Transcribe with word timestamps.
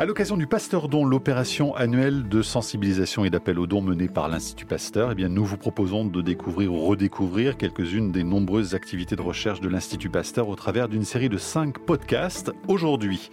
À 0.00 0.04
l'occasion 0.04 0.36
du 0.36 0.46
Pasteur 0.46 0.88
Don, 0.88 1.04
l'opération 1.04 1.74
annuelle 1.74 2.28
de 2.28 2.40
sensibilisation 2.40 3.24
et 3.24 3.30
d'appel 3.30 3.58
aux 3.58 3.66
dons 3.66 3.82
menée 3.82 4.06
par 4.06 4.28
l'Institut 4.28 4.64
Pasteur, 4.64 5.12
eh 5.18 5.28
nous 5.28 5.44
vous 5.44 5.56
proposons 5.56 6.04
de 6.04 6.22
découvrir 6.22 6.72
ou 6.72 6.86
redécouvrir 6.86 7.56
quelques-unes 7.56 8.12
des 8.12 8.22
nombreuses 8.22 8.76
activités 8.76 9.16
de 9.16 9.22
recherche 9.22 9.60
de 9.60 9.68
l'Institut 9.68 10.08
Pasteur 10.08 10.48
au 10.48 10.54
travers 10.54 10.88
d'une 10.88 11.02
série 11.02 11.28
de 11.28 11.36
cinq 11.36 11.80
podcasts. 11.80 12.52
Aujourd'hui, 12.68 13.28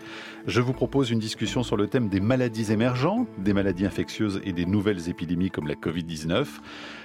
je 0.47 0.59
vous 0.59 0.73
propose 0.73 1.12
une 1.12 1.20
discussion 1.20 1.62
sur 1.62 1.78
le 1.78 1.86
thème 1.86 2.10
des 2.10 2.20
maladies 2.20 2.72
émergentes, 2.72 3.28
des 3.38 3.54
maladies 3.54 3.86
infectieuses 3.86 4.42
et 4.44 4.52
des 4.52 4.66
nouvelles 4.66 5.08
épidémies 5.08 5.52
comme 5.52 5.68
la 5.68 5.76
Covid-19. 5.76 6.47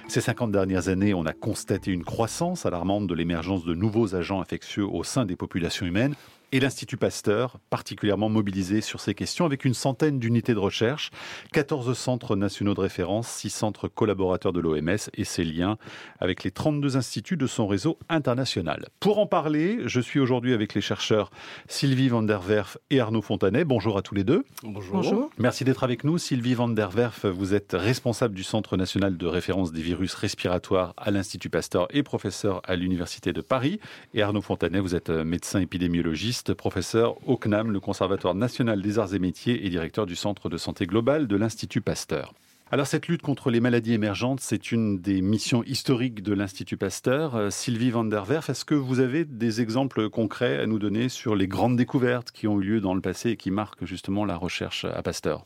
Ces 0.07 0.21
50 0.21 0.51
dernières 0.51 0.87
années, 0.87 1.13
on 1.13 1.27
a 1.27 1.33
constaté 1.33 1.91
une 1.91 2.03
croissance 2.03 2.65
alarmante 2.65 3.05
de 3.05 3.13
l'émergence 3.13 3.63
de 3.63 3.75
nouveaux 3.75 4.15
agents 4.15 4.41
infectieux 4.41 4.87
au 4.87 5.03
sein 5.03 5.25
des 5.25 5.35
populations 5.35 5.85
humaines 5.85 6.15
et 6.51 6.59
l'Institut 6.59 6.97
Pasteur, 6.97 7.57
particulièrement 7.69 8.29
mobilisé 8.29 8.81
sur 8.81 8.99
ces 8.99 9.13
questions 9.13 9.45
avec 9.45 9.65
une 9.65 9.73
centaine 9.73 10.19
d'unités 10.19 10.53
de 10.53 10.59
recherche, 10.59 11.11
14 11.53 11.97
centres 11.97 12.35
nationaux 12.35 12.73
de 12.73 12.81
référence, 12.81 13.27
6 13.27 13.49
centres 13.49 13.87
collaborateurs 13.87 14.53
de 14.53 14.59
l'OMS 14.59 14.97
et 15.13 15.23
ses 15.23 15.43
liens 15.43 15.77
avec 16.19 16.43
les 16.43 16.51
32 16.51 16.97
instituts 16.97 17.37
de 17.37 17.47
son 17.47 17.67
réseau 17.67 17.97
international. 18.09 18.89
Pour 18.99 19.19
en 19.19 19.27
parler, 19.27 19.79
je 19.85 20.01
suis 20.01 20.19
aujourd'hui 20.19 20.53
avec 20.53 20.73
les 20.73 20.81
chercheurs 20.81 21.31
Sylvie 21.67 22.09
van 22.09 22.23
der 22.23 22.41
Werf 22.41 22.77
et 22.89 22.99
Arnaud 22.99 23.21
Fontanet. 23.21 23.63
Bonjour 23.63 23.97
à 23.97 24.01
tous 24.01 24.15
les 24.15 24.23
deux. 24.23 24.43
Bonjour. 24.63 24.95
Bonjour. 24.95 25.29
Merci 25.37 25.63
d'être 25.63 25.83
avec 25.83 26.03
nous. 26.03 26.17
Sylvie 26.17 26.53
van 26.53 26.69
der 26.69 26.89
Werf, 26.89 27.25
vous 27.25 27.53
êtes 27.53 27.73
responsable 27.73 28.35
du 28.35 28.43
Centre 28.43 28.77
national 28.77 29.17
de 29.17 29.25
référence 29.25 29.71
des 29.71 29.81
virus 29.81 30.13
respiratoires 30.13 30.93
à 30.97 31.11
l'Institut 31.11 31.49
Pasteur 31.49 31.87
et 31.91 32.03
professeur 32.03 32.61
à 32.65 32.75
l'Université 32.75 33.33
de 33.33 33.41
Paris. 33.41 33.79
Et 34.13 34.21
Arnaud 34.21 34.41
Fontanet, 34.41 34.79
vous 34.79 34.95
êtes 34.95 35.09
médecin 35.09 35.59
épidémiologiste 35.61 36.40
professeur 36.49 37.15
au 37.27 37.37
CNAM, 37.37 37.71
le 37.71 37.79
Conservatoire 37.79 38.35
national 38.35 38.81
des 38.81 38.99
arts 38.99 39.13
et 39.13 39.19
métiers 39.19 39.65
et 39.65 39.69
directeur 39.69 40.05
du 40.05 40.15
Centre 40.15 40.49
de 40.49 40.57
santé 40.57 40.87
globale 40.87 41.27
de 41.27 41.35
l'Institut 41.35 41.81
Pasteur. 41.81 42.33
Alors 42.73 42.87
cette 42.87 43.07
lutte 43.07 43.21
contre 43.21 43.51
les 43.51 43.59
maladies 43.59 43.93
émergentes, 43.93 44.39
c'est 44.39 44.71
une 44.71 44.99
des 44.99 45.21
missions 45.21 45.61
historiques 45.63 46.23
de 46.23 46.33
l'Institut 46.33 46.77
Pasteur. 46.77 47.35
Euh, 47.35 47.49
Sylvie 47.49 47.91
van 47.91 48.05
der 48.05 48.23
Werf, 48.23 48.49
est-ce 48.49 48.63
que 48.63 48.75
vous 48.75 49.01
avez 49.01 49.25
des 49.25 49.59
exemples 49.59 50.09
concrets 50.09 50.57
à 50.57 50.65
nous 50.65 50.79
donner 50.79 51.09
sur 51.09 51.35
les 51.35 51.47
grandes 51.47 51.75
découvertes 51.75 52.31
qui 52.31 52.47
ont 52.47 52.61
eu 52.61 52.63
lieu 52.63 52.81
dans 52.81 52.93
le 52.93 53.01
passé 53.01 53.31
et 53.31 53.37
qui 53.37 53.51
marquent 53.51 53.85
justement 53.85 54.23
la 54.23 54.37
recherche 54.37 54.85
à 54.85 55.01
Pasteur? 55.03 55.45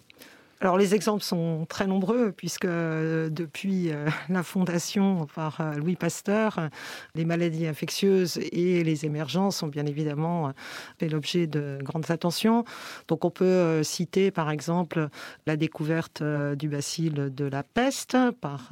Alors 0.66 0.80
les 0.80 0.95
exemples 0.95 1.21
sont 1.21 1.67
très 1.69 1.85
nombreux 1.85 2.31
puisque 2.31 2.66
euh, 2.66 3.30
depuis 3.30 3.91
euh, 3.91 4.09
la 4.30 4.41
fondation 4.41 5.27
par 5.35 5.61
euh, 5.61 5.73
Louis 5.75 5.95
Pasteur, 5.95 6.71
les 7.13 7.23
maladies 7.23 7.67
infectieuses 7.67 8.39
et 8.52 8.83
les 8.83 9.05
émergences 9.05 9.61
ont 9.61 9.67
bien 9.67 9.86
évidemment 9.86 10.53
fait 10.97 11.08
l'objet 11.08 11.45
de 11.45 11.77
grandes 11.83 12.09
attentions. 12.09 12.66
Donc 13.08 13.25
on 13.25 13.30
peut 13.30 13.83
citer 13.83 14.31
par 14.31 14.49
exemple 14.49 15.09
la 15.45 15.55
découverte 15.55 16.23
du 16.23 16.67
bacille 16.67 17.11
de 17.11 17.45
la 17.45 17.61
peste 17.61 18.17
par 18.41 18.71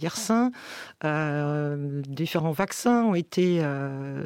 Yersin. 0.00 0.52
Différents 1.02 2.52
vaccins 2.52 3.02
ont 3.02 3.14
été 3.14 3.62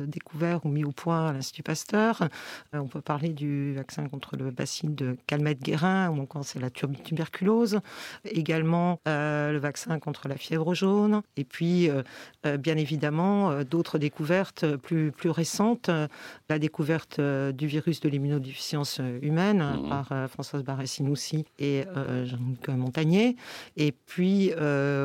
découverts 0.06 0.64
ou 0.66 0.68
mis 0.68 0.84
au 0.84 0.92
point 0.92 1.28
à 1.28 1.32
l'Institut 1.32 1.62
Pasteur. 1.62 2.28
On 2.72 2.86
peut 2.86 3.00
parler 3.00 3.30
du 3.30 3.74
vaccin 3.74 4.08
contre 4.08 4.36
le 4.36 4.50
bacille 4.50 4.90
de 4.90 5.16
Calmette-Guérin 5.26 6.10
ou 6.10 6.20
encore 6.20 6.44
c'est 6.44 6.60
la 6.60 6.70
tuberculose, 6.98 7.80
également 8.24 9.00
euh, 9.06 9.52
le 9.52 9.58
vaccin 9.58 9.98
contre 9.98 10.28
la 10.28 10.36
fièvre 10.36 10.74
jaune, 10.74 11.22
et 11.36 11.44
puis 11.44 11.90
euh, 11.90 12.02
euh, 12.46 12.56
bien 12.56 12.76
évidemment 12.76 13.62
d'autres 13.64 13.98
découvertes 13.98 14.76
plus, 14.76 15.12
plus 15.12 15.30
récentes, 15.30 15.90
la 16.48 16.58
découverte 16.58 17.20
du 17.20 17.66
virus 17.66 18.00
de 18.00 18.08
l'immunodéficience 18.08 19.00
humaine 19.22 19.58
mmh. 19.58 19.88
par 19.88 20.28
Françoise 20.28 20.62
Barré-Sinoussi 20.62 21.44
et 21.58 21.84
Jean-Luc 22.24 22.68
Montagnier, 22.68 23.36
et 23.76 23.92
puis 23.92 24.52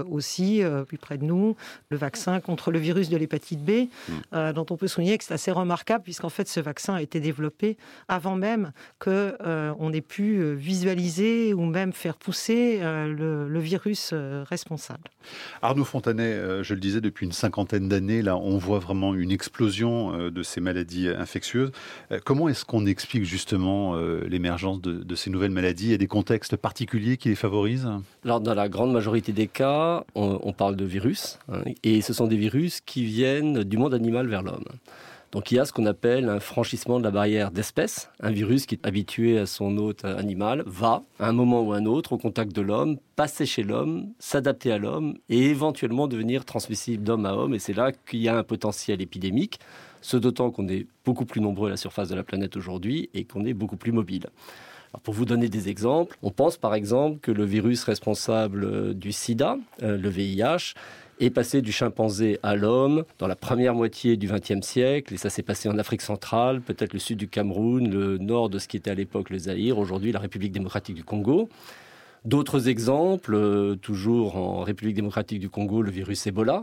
aussi, 0.09 0.61
plus 0.87 0.97
près 0.97 1.17
de 1.17 1.25
nous, 1.25 1.55
le 1.89 1.97
vaccin 1.97 2.39
contre 2.39 2.71
le 2.71 2.79
virus 2.79 3.09
de 3.09 3.17
l'hépatite 3.17 3.63
B, 3.63 3.87
mmh. 4.09 4.51
dont 4.53 4.65
on 4.69 4.77
peut 4.77 4.87
souligner 4.87 5.17
que 5.17 5.23
c'est 5.23 5.33
assez 5.33 5.51
remarquable, 5.51 6.03
puisqu'en 6.03 6.29
fait 6.29 6.47
ce 6.47 6.59
vaccin 6.59 6.95
a 6.95 7.01
été 7.01 7.19
développé 7.19 7.77
avant 8.07 8.35
même 8.35 8.71
qu'on 8.99 9.33
on 9.79 9.93
ait 9.93 10.01
pu 10.01 10.53
visualiser 10.55 11.53
ou 11.53 11.61
même 11.73 11.91
faire 11.91 12.15
pousser 12.15 12.79
euh, 12.81 13.47
le, 13.49 13.59
virus 13.59 14.11
euh, 14.13 14.45
responsable. 14.47 15.09
Arnaud 15.61 15.83
Fontanet, 15.83 16.23
euh, 16.23 16.63
je 16.63 16.73
le 16.73 16.79
disais, 16.79 17.01
depuis 17.01 17.25
une 17.25 17.31
cinquantaine 17.31 17.89
d'années, 17.89 18.21
là, 18.21 18.37
on 18.37 18.57
voit 18.57 18.79
vraiment 18.79 19.13
une 19.13 19.31
explosion 19.31 20.29
de 20.29 20.43
ces 20.43 20.61
maladies 20.61 21.09
infectieuses. 21.09 21.71
Comment 22.23 22.47
est-ce 22.47 22.63
qu'on 22.63 22.85
explique 22.85 23.25
justement 23.25 23.95
l'émergence 24.27 24.81
de, 24.81 25.15
ces 25.15 25.29
nouvelles 25.29 25.51
maladies 25.51 25.85
Il 25.85 25.91
y 25.91 25.95
a 25.95 25.97
des 25.97 26.07
contextes 26.07 26.55
particuliers 26.55 27.17
qui 27.17 27.29
les 27.29 27.35
favorisent? 27.35 27.89
Alors, 28.23 28.39
dans 28.39 28.53
la 28.53 28.69
grande 28.69 28.93
majorité 28.93 29.31
des 29.31 29.47
cas, 29.47 30.03
on, 30.15 30.53
parle 30.53 30.75
de 30.75 30.85
virus, 30.85 31.39
hein, 31.51 31.61
et 31.83 32.01
ce 32.01 32.13
sont 32.13 32.27
des 32.27 32.37
virus 32.37 32.81
qui 32.81 33.03
viennent 33.05 33.63
du 33.63 33.77
monde 33.77 33.93
animal 33.93 34.27
vers 34.27 34.43
l'homme. 34.43 34.65
Donc 35.33 35.51
il 35.51 35.55
y 35.55 35.59
a 35.59 35.65
ce 35.65 35.73
qu'on 35.73 35.87
appelle 35.87 36.29
un 36.29 36.39
franchissement 36.39 36.99
de 36.99 37.03
la 37.03 37.09
barrière 37.09 37.49
d'espèce. 37.49 38.11
Un 38.19 38.29
virus 38.29 38.67
qui 38.67 38.75
est 38.75 38.85
habitué 38.85 39.39
à 39.39 39.47
son 39.47 39.77
hôte 39.77 40.05
animal 40.05 40.61
va, 40.67 41.01
à 41.17 41.27
un 41.27 41.31
moment 41.31 41.63
ou 41.63 41.73
un 41.73 41.85
autre, 41.85 42.13
au 42.13 42.19
contact 42.19 42.55
de 42.55 42.61
l'homme, 42.61 42.99
passer 43.15 43.47
chez 43.47 43.63
l'homme, 43.63 44.13
s'adapter 44.19 44.71
à 44.71 44.77
l'homme 44.77 45.15
et 45.29 45.45
éventuellement 45.45 46.07
devenir 46.07 46.45
transmissible 46.45 47.03
d'homme 47.03 47.25
à 47.25 47.33
homme. 47.33 47.55
Et 47.55 47.59
c'est 47.59 47.73
là 47.73 47.91
qu'il 47.91 48.19
y 48.19 48.29
a 48.29 48.37
un 48.37 48.43
potentiel 48.43 49.01
épidémique, 49.01 49.59
ce 50.01 50.17
d'autant 50.17 50.51
qu'on 50.51 50.67
est 50.67 50.85
beaucoup 51.03 51.25
plus 51.25 51.41
nombreux 51.41 51.69
à 51.69 51.71
la 51.71 51.77
surface 51.77 52.09
de 52.09 52.15
la 52.15 52.23
planète 52.23 52.55
aujourd'hui 52.55 53.09
et 53.15 53.23
qu'on 53.23 53.43
est 53.43 53.55
beaucoup 53.55 53.77
plus 53.77 53.91
mobile. 53.91 54.27
pour 55.01 55.15
vous 55.15 55.25
donner 55.25 55.49
des 55.49 55.67
exemples, 55.67 56.15
on 56.21 56.29
pense 56.29 56.57
par 56.57 56.75
exemple 56.75 57.17
que 57.19 57.31
le 57.31 57.43
virus 57.43 57.83
responsable 57.85 58.93
du 58.93 59.11
sida, 59.11 59.57
euh, 59.81 59.97
le 59.97 60.09
VIH, 60.09 60.75
est 61.19 61.29
passé 61.29 61.61
du 61.61 61.71
chimpanzé 61.71 62.39
à 62.43 62.55
l'homme 62.55 63.05
dans 63.19 63.27
la 63.27 63.35
première 63.35 63.73
moitié 63.73 64.17
du 64.17 64.27
XXe 64.27 64.65
siècle, 64.65 65.13
et 65.13 65.17
ça 65.17 65.29
s'est 65.29 65.43
passé 65.43 65.69
en 65.69 65.77
Afrique 65.77 66.01
centrale, 66.01 66.61
peut-être 66.61 66.93
le 66.93 66.99
sud 66.99 67.17
du 67.17 67.27
Cameroun, 67.27 67.89
le 67.89 68.17
nord 68.17 68.49
de 68.49 68.59
ce 68.59 68.67
qui 68.67 68.77
était 68.77 68.91
à 68.91 68.95
l'époque 68.95 69.29
le 69.29 69.37
Zaïre, 69.37 69.77
aujourd'hui 69.77 70.11
la 70.11 70.19
République 70.19 70.51
démocratique 70.51 70.95
du 70.95 71.03
Congo. 71.03 71.49
D'autres 72.25 72.69
exemples, 72.69 73.35
euh, 73.35 73.75
toujours 73.75 74.37
en 74.37 74.61
République 74.61 74.95
démocratique 74.95 75.39
du 75.39 75.49
Congo, 75.49 75.81
le 75.81 75.91
virus 75.91 76.25
Ebola, 76.25 76.61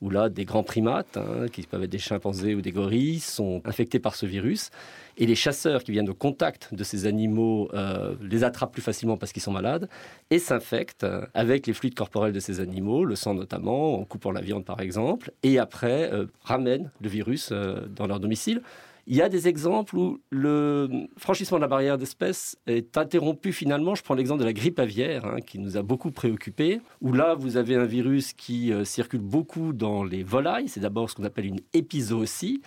où 0.00 0.08
là, 0.08 0.30
des 0.30 0.46
grands 0.46 0.62
primates, 0.62 1.18
hein, 1.18 1.48
qui 1.52 1.62
peuvent 1.62 1.82
être 1.82 1.90
des 1.90 1.98
chimpanzés 1.98 2.54
ou 2.54 2.62
des 2.62 2.72
gorilles, 2.72 3.20
sont 3.20 3.60
infectés 3.66 3.98
par 3.98 4.14
ce 4.14 4.24
virus. 4.24 4.70
Et 5.18 5.26
les 5.26 5.34
chasseurs 5.34 5.84
qui 5.84 5.92
viennent 5.92 6.08
au 6.08 6.14
contact 6.14 6.72
de 6.72 6.82
ces 6.82 7.04
animaux 7.04 7.68
euh, 7.74 8.14
les 8.22 8.42
attrapent 8.42 8.72
plus 8.72 8.80
facilement 8.80 9.18
parce 9.18 9.32
qu'ils 9.32 9.42
sont 9.42 9.52
malades 9.52 9.86
et 10.30 10.38
s'infectent 10.38 11.06
avec 11.34 11.66
les 11.66 11.74
fluides 11.74 11.94
corporels 11.94 12.32
de 12.32 12.40
ces 12.40 12.60
animaux, 12.60 13.04
le 13.04 13.14
sang 13.14 13.34
notamment, 13.34 14.00
en 14.00 14.04
coupant 14.04 14.32
la 14.32 14.40
viande 14.40 14.64
par 14.64 14.80
exemple, 14.80 15.30
et 15.42 15.58
après 15.58 16.10
euh, 16.10 16.24
ramènent 16.42 16.90
le 17.02 17.08
virus 17.10 17.52
dans 17.52 18.06
leur 18.06 18.18
domicile. 18.18 18.62
Il 19.06 19.16
y 19.16 19.22
a 19.22 19.28
des 19.28 19.48
exemples 19.48 19.96
où 19.96 20.20
le 20.30 20.88
franchissement 21.16 21.58
de 21.58 21.62
la 21.62 21.68
barrière 21.68 21.98
d'espèce 21.98 22.56
est 22.66 22.96
interrompu 22.96 23.52
finalement. 23.52 23.96
Je 23.96 24.02
prends 24.02 24.14
l'exemple 24.14 24.40
de 24.40 24.44
la 24.44 24.52
grippe 24.52 24.78
aviaire, 24.78 25.24
hein, 25.24 25.40
qui 25.44 25.58
nous 25.58 25.76
a 25.76 25.82
beaucoup 25.82 26.12
préoccupés, 26.12 26.80
où 27.00 27.12
là, 27.12 27.34
vous 27.34 27.56
avez 27.56 27.74
un 27.74 27.84
virus 27.84 28.32
qui 28.32 28.72
euh, 28.72 28.84
circule 28.84 29.20
beaucoup 29.20 29.72
dans 29.72 30.04
les 30.04 30.22
volailles. 30.22 30.68
C'est 30.68 30.80
d'abord 30.80 31.10
ce 31.10 31.16
qu'on 31.16 31.24
appelle 31.24 31.46
une 31.46 31.60
épizootie 31.72 32.62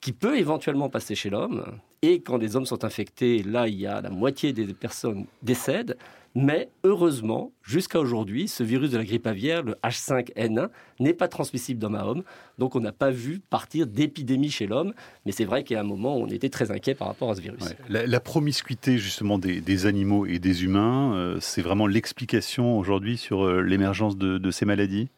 qui 0.00 0.12
peut 0.12 0.38
éventuellement 0.38 0.88
passer 0.88 1.14
chez 1.14 1.30
l'homme. 1.30 1.64
Et 2.02 2.20
quand 2.20 2.36
les 2.36 2.54
hommes 2.54 2.66
sont 2.66 2.84
infectés, 2.84 3.42
là, 3.42 3.66
il 3.66 3.74
y 3.74 3.86
a 3.86 4.00
la 4.00 4.10
moitié 4.10 4.52
des 4.52 4.66
personnes 4.72 5.26
décèdent. 5.42 5.96
Mais 6.34 6.68
heureusement, 6.84 7.52
jusqu'à 7.62 7.98
aujourd'hui, 7.98 8.46
ce 8.46 8.62
virus 8.62 8.90
de 8.90 8.98
la 8.98 9.04
grippe 9.04 9.26
aviaire, 9.26 9.64
le 9.64 9.74
H5N1, 9.82 10.68
n'est 11.00 11.14
pas 11.14 11.26
transmissible 11.26 11.80
d'homme 11.80 11.96
à 11.96 12.04
homme. 12.04 12.22
Donc 12.58 12.76
on 12.76 12.80
n'a 12.80 12.92
pas 12.92 13.10
vu 13.10 13.40
partir 13.40 13.86
d'épidémie 13.86 14.50
chez 14.50 14.66
l'homme. 14.66 14.92
Mais 15.26 15.32
c'est 15.32 15.46
vrai 15.46 15.64
qu'à 15.64 15.80
un 15.80 15.84
moment, 15.84 16.16
on 16.16 16.28
était 16.28 16.50
très 16.50 16.70
inquiet 16.70 16.94
par 16.94 17.08
rapport 17.08 17.30
à 17.30 17.34
ce 17.34 17.40
virus. 17.40 17.64
La, 17.88 18.20
promiscuité 18.20 18.98
justement 18.98 19.38
des, 19.38 19.86
animaux 19.86 20.26
et 20.26 20.38
des 20.38 20.64
humains, 20.64 21.14
euh, 21.14 21.38
c'est 21.40 21.62
vraiment 21.62 21.86
l'explication 21.86 22.78
aujourd'hui 22.78 23.16
sur 23.16 23.44
euh, 23.44 23.62
l'émergence 23.62 24.16
de 24.16 24.50
ces 24.50 24.66
maladies? 24.66 25.08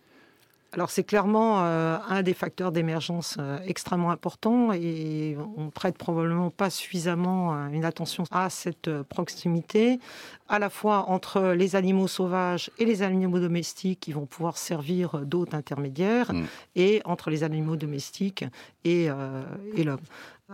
Alors 0.72 0.90
c'est 0.90 1.02
clairement 1.02 1.60
euh, 1.60 1.96
un 2.08 2.22
des 2.22 2.34
facteurs 2.34 2.70
d'émergence 2.70 3.36
euh, 3.40 3.58
extrêmement 3.66 4.10
important 4.10 4.72
et 4.72 5.36
on 5.56 5.70
prête 5.70 5.98
probablement 5.98 6.50
pas 6.50 6.70
suffisamment 6.70 7.54
euh, 7.54 7.68
une 7.68 7.84
attention 7.84 8.24
à 8.30 8.50
cette 8.50 9.02
proximité, 9.02 9.98
à 10.48 10.58
la 10.60 10.70
fois 10.70 11.06
entre 11.08 11.54
les 11.56 11.74
animaux 11.74 12.06
sauvages 12.06 12.70
et 12.78 12.84
les 12.84 13.02
animaux 13.02 13.40
domestiques 13.40 14.00
qui 14.00 14.12
vont 14.12 14.26
pouvoir 14.26 14.58
servir 14.58 15.20
d'hôtes 15.24 15.54
intermédiaires, 15.54 16.32
mm. 16.32 16.44
et 16.76 17.02
entre 17.04 17.30
les 17.30 17.42
animaux 17.42 17.76
domestiques 17.76 18.44
et, 18.84 19.08
et 19.74 19.84
l'homme. 19.84 20.00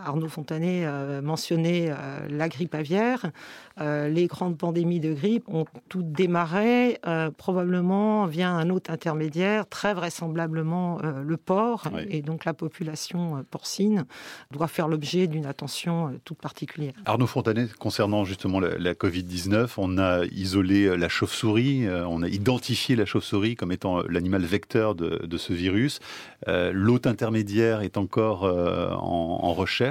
Arnaud 0.03 0.27
Fontanet 0.27 0.85
mentionnait 1.21 1.91
la 2.29 2.49
grippe 2.49 2.75
aviaire. 2.75 3.31
les 3.79 4.27
grandes 4.27 4.57
pandémies 4.57 4.99
de 4.99 5.13
grippe 5.13 5.47
ont 5.47 5.65
toutes 5.89 6.11
démarré 6.11 6.99
probablement 7.37 8.25
via 8.25 8.51
un 8.51 8.69
autre 8.69 8.91
intermédiaire, 8.91 9.67
très 9.67 9.93
vraisemblablement 9.93 10.99
le 11.01 11.37
porc. 11.37 11.87
Et 12.09 12.21
donc 12.21 12.45
la 12.45 12.53
population 12.53 13.45
porcine 13.49 14.05
doit 14.51 14.67
faire 14.67 14.87
l'objet 14.87 15.27
d'une 15.27 15.45
attention 15.45 16.19
toute 16.25 16.39
particulière. 16.39 16.93
Arnaud 17.05 17.27
Fontanet, 17.27 17.67
concernant 17.79 18.25
justement 18.25 18.59
la, 18.59 18.77
la 18.77 18.93
Covid-19, 18.93 19.73
on 19.77 19.97
a 19.97 20.25
isolé 20.25 20.95
la 20.97 21.09
chauve-souris, 21.09 21.87
on 21.89 22.21
a 22.21 22.27
identifié 22.27 22.95
la 22.95 23.05
chauve-souris 23.05 23.55
comme 23.55 23.71
étant 23.71 24.01
l'animal 24.03 24.43
vecteur 24.43 24.95
de, 24.95 25.37
ce 25.37 25.53
virus. 25.53 25.99
Euh, 26.47 26.71
l'hôte 26.73 27.07
intermédiaire 27.07 27.81
est 27.81 27.97
encore 27.97 28.43
euh, 28.45 28.89
en, 28.91 29.53
recherche. 29.53 29.86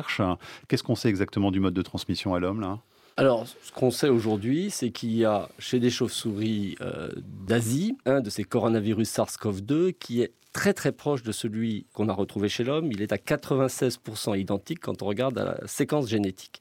Qu'est-ce 0.68 0.82
qu'on 0.82 0.94
sait 0.94 1.08
exactement 1.08 1.50
du 1.50 1.60
mode 1.60 1.74
de 1.74 1.82
transmission 1.82 2.34
à 2.34 2.40
l'homme 2.40 2.60
là? 2.60 2.78
Alors, 3.18 3.46
ce 3.46 3.72
qu'on 3.72 3.90
sait 3.90 4.10
aujourd'hui, 4.10 4.70
c'est 4.70 4.90
qu'il 4.90 5.16
y 5.16 5.24
a 5.24 5.48
chez 5.58 5.80
des 5.80 5.88
chauves-souris 5.88 6.76
euh, 6.82 7.08
d'Asie 7.16 7.96
un 8.04 8.20
de 8.20 8.28
ces 8.28 8.44
coronavirus 8.44 9.08
SARS-CoV-2 9.08 9.94
qui 9.94 10.20
est 10.20 10.32
très 10.52 10.74
très 10.74 10.92
proche 10.92 11.22
de 11.22 11.32
celui 11.32 11.86
qu'on 11.94 12.10
a 12.10 12.12
retrouvé 12.12 12.50
chez 12.50 12.62
l'homme. 12.62 12.92
Il 12.92 13.00
est 13.00 13.12
à 13.12 13.16
96% 13.16 14.38
identique 14.38 14.80
quand 14.80 15.02
on 15.02 15.06
regarde 15.06 15.38
la 15.38 15.66
séquence 15.66 16.08
génétique. 16.08 16.60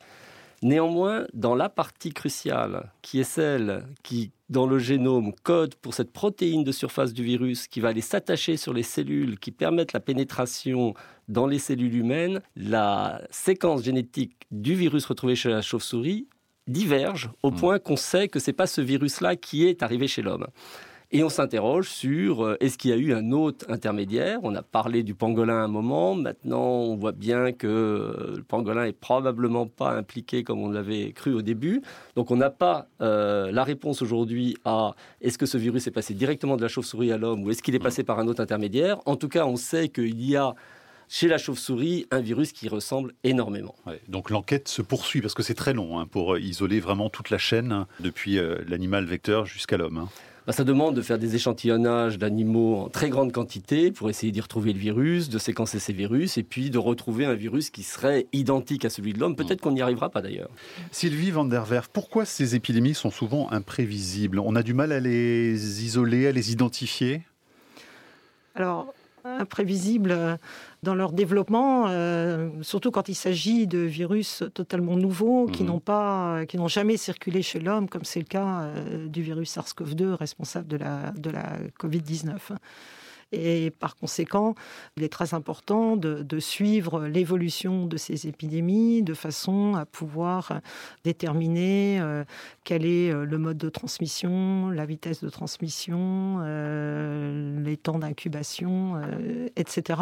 Néanmoins, 0.61 1.27
dans 1.33 1.55
la 1.55 1.67
partie 1.67 2.11
cruciale, 2.11 2.89
qui 3.01 3.19
est 3.19 3.25
celle 3.25 3.85
qui, 4.01 4.31
dans 4.49 4.67
le 4.67 4.77
génome, 4.77 5.33
code 5.43 5.75
pour 5.75 5.93
cette 5.93 6.11
protéine 6.11 6.63
de 6.63 6.71
surface 6.71 7.13
du 7.13 7.23
virus 7.23 7.67
qui 7.67 7.79
va 7.79 7.89
aller 7.89 8.01
s'attacher 8.01 8.57
sur 8.57 8.73
les 8.73 8.83
cellules 8.83 9.39
qui 9.39 9.51
permettent 9.51 9.93
la 9.93 9.99
pénétration 9.99 10.93
dans 11.27 11.47
les 11.47 11.59
cellules 11.59 11.95
humaines, 11.95 12.41
la 12.55 13.21
séquence 13.31 13.83
génétique 13.83 14.45
du 14.51 14.75
virus 14.75 15.05
retrouvé 15.05 15.35
chez 15.35 15.49
la 15.49 15.61
chauve-souris 15.61 16.27
diverge 16.67 17.29
au 17.43 17.51
hmm. 17.51 17.55
point 17.55 17.79
qu'on 17.79 17.95
sait 17.95 18.27
que 18.27 18.39
ce 18.39 18.49
n'est 18.49 18.55
pas 18.55 18.67
ce 18.67 18.81
virus-là 18.81 19.35
qui 19.35 19.65
est 19.65 19.83
arrivé 19.83 20.07
chez 20.07 20.21
l'homme. 20.21 20.47
Et 21.11 21.23
on 21.23 21.29
s'interroge 21.29 21.89
sur 21.89 22.43
euh, 22.43 22.57
est-ce 22.59 22.77
qu'il 22.77 22.89
y 22.89 22.93
a 22.93 22.97
eu 22.97 23.13
un 23.13 23.31
autre 23.31 23.65
intermédiaire? 23.69 24.39
On 24.41 24.55
a 24.55 24.63
parlé 24.63 25.03
du 25.03 25.13
pangolin 25.13 25.59
à 25.59 25.63
un 25.63 25.67
moment. 25.67 26.15
Maintenant, 26.15 26.63
on 26.63 26.95
voit 26.95 27.11
bien 27.11 27.51
que 27.51 27.67
euh, 27.67 28.33
le 28.37 28.43
pangolin 28.43 28.85
est 28.85 28.99
probablement 28.99 29.67
pas 29.67 29.91
impliqué 29.91 30.43
comme 30.43 30.59
on 30.59 30.69
l'avait 30.69 31.11
cru 31.11 31.33
au 31.33 31.43
début. 31.43 31.83
Donc, 32.15 32.31
on 32.31 32.37
n'a 32.37 32.49
pas 32.49 32.87
euh, 33.01 33.51
la 33.51 33.63
réponse 33.63 34.01
aujourd'hui 34.01 34.57
à 34.65 34.95
est-ce 35.21 35.37
que 35.37 35.45
ce 35.45 35.57
virus 35.57 35.85
est 35.85 35.91
passé 35.91 36.15
directement 36.15 36.57
de 36.57 36.63
la 36.63 36.67
chauve-souris 36.67 37.11
à 37.11 37.17
l'homme 37.17 37.43
ou 37.43 37.51
est-ce 37.51 37.61
qu'il 37.61 37.75
est 37.75 37.79
passé 37.79 38.03
par 38.03 38.19
un 38.19 38.27
autre 38.27 38.41
intermédiaire? 38.41 38.99
En 39.05 39.15
tout 39.15 39.29
cas, 39.29 39.45
on 39.45 39.57
sait 39.57 39.89
qu'il 39.89 40.21
y 40.27 40.35
a 40.35 40.55
chez 41.07 41.27
la 41.27 41.37
chauve-souris 41.37 42.07
un 42.09 42.19
virus 42.19 42.51
qui 42.51 42.67
ressemble 42.67 43.13
énormément. 43.23 43.75
donc 44.07 44.31
l'enquête 44.31 44.67
se 44.67 44.81
poursuit 44.81 45.21
parce 45.21 45.35
que 45.35 45.43
c'est 45.43 45.53
très 45.53 45.73
long 45.73 45.99
hein, 45.99 46.07
pour 46.07 46.39
isoler 46.39 46.79
vraiment 46.79 47.11
toute 47.11 47.29
la 47.29 47.37
chaîne 47.37 47.71
hein, 47.71 47.87
depuis 47.99 48.39
l'animal 48.67 49.05
vecteur 49.05 49.45
jusqu'à 49.45 49.77
l'homme. 49.77 49.99
Hein. 49.99 50.09
Bah, 50.47 50.53
ça 50.53 50.63
demande 50.63 50.95
de 50.95 51.01
faire 51.01 51.17
des 51.17 51.33
échantillonnages 51.35 52.19
d'animaux 52.19 52.75
en 52.75 52.89
très 52.89 53.09
grande 53.09 53.31
quantité 53.31 53.91
pour 53.91 54.11
essayer 54.11 54.31
d'y 54.31 54.41
retrouver 54.41 54.73
le 54.73 54.79
virus, 54.79 55.27
de 55.27 55.39
séquencer 55.39 55.79
ces 55.79 55.91
virus 55.91 56.37
et 56.37 56.43
puis 56.43 56.69
de 56.69 56.77
retrouver 56.77 57.25
un 57.25 57.33
virus 57.33 57.71
qui 57.71 57.81
serait 57.81 58.27
identique 58.31 58.85
à 58.85 58.91
celui 58.91 59.13
de 59.13 59.19
l'homme. 59.19 59.35
Peut-être 59.35 59.59
qu'on 59.59 59.71
n'y 59.71 59.81
arrivera 59.81 60.09
pas 60.09 60.21
d'ailleurs. 60.21 60.49
Sylvie 60.91 61.31
van 61.31 61.45
der 61.45 61.65
Werf, 61.65 61.87
pourquoi 61.87 62.25
ces 62.25 62.53
épidémies 62.53 62.93
sont 62.93 63.09
souvent 63.09 63.51
imprévisibles? 63.51 64.37
On 64.37 64.55
a 64.55 64.61
du 64.61 64.75
mal 64.75 64.91
à 64.91 64.99
les 64.99 65.83
isoler, 65.83 66.27
à 66.27 66.31
les 66.31 66.51
identifier? 66.51 67.23
Alors, 68.53 68.93
imprévisibles 69.23 70.37
dans 70.85 70.95
leur 70.95 71.11
développement, 71.11 71.87
euh, 71.89 72.49
surtout 72.61 72.91
quand 72.91 73.09
il 73.09 73.15
s'agit 73.15 73.67
de 73.67 73.79
virus 73.79 74.43
totalement 74.53 74.95
nouveaux 74.95 75.47
qui 75.47 75.63
mhm. 75.63 75.69
n'ont 75.69 75.79
pas, 75.79 76.45
qui 76.47 76.57
n'ont 76.57 76.69
jamais 76.69 76.95
circulé 76.95 77.41
chez 77.41 77.59
l'homme, 77.59 77.89
comme 77.89 78.05
c'est 78.05 78.19
le 78.19 78.25
cas 78.25 78.61
euh, 78.61 79.07
du 79.07 79.21
virus 79.21 79.57
SARS-CoV-2 79.57 80.13
responsable 80.13 80.67
de 80.67 80.77
la, 80.77 81.11
de 81.17 81.29
la 81.31 81.57
Covid-19. 81.79 82.37
Et 83.35 83.69
par 83.69 83.97
conséquent, 83.97 84.55
il 84.95 85.03
est 85.03 85.09
très 85.09 85.33
important 85.33 85.97
de, 85.97 86.39
suivre 86.39 87.05
l'évolution 87.05 87.85
de 87.85 87.97
ces 87.97 88.27
épidémies 88.27 89.01
de 89.01 89.13
façon 89.13 89.75
à 89.75 89.85
pouvoir 89.85 90.61
déterminer 91.03 91.99
euh, 92.01 92.23
quel 92.63 92.85
est 92.85 93.11
euh, 93.11 93.25
le 93.25 93.37
mode 93.37 93.57
de 93.57 93.69
transmission, 93.69 94.69
la 94.69 94.85
vitesse 94.85 95.23
de 95.23 95.29
transmission, 95.29 96.39
euh, 96.41 97.63
les 97.63 97.77
temps 97.77 97.99
d'incubation, 97.99 99.01
etc. 99.55 100.01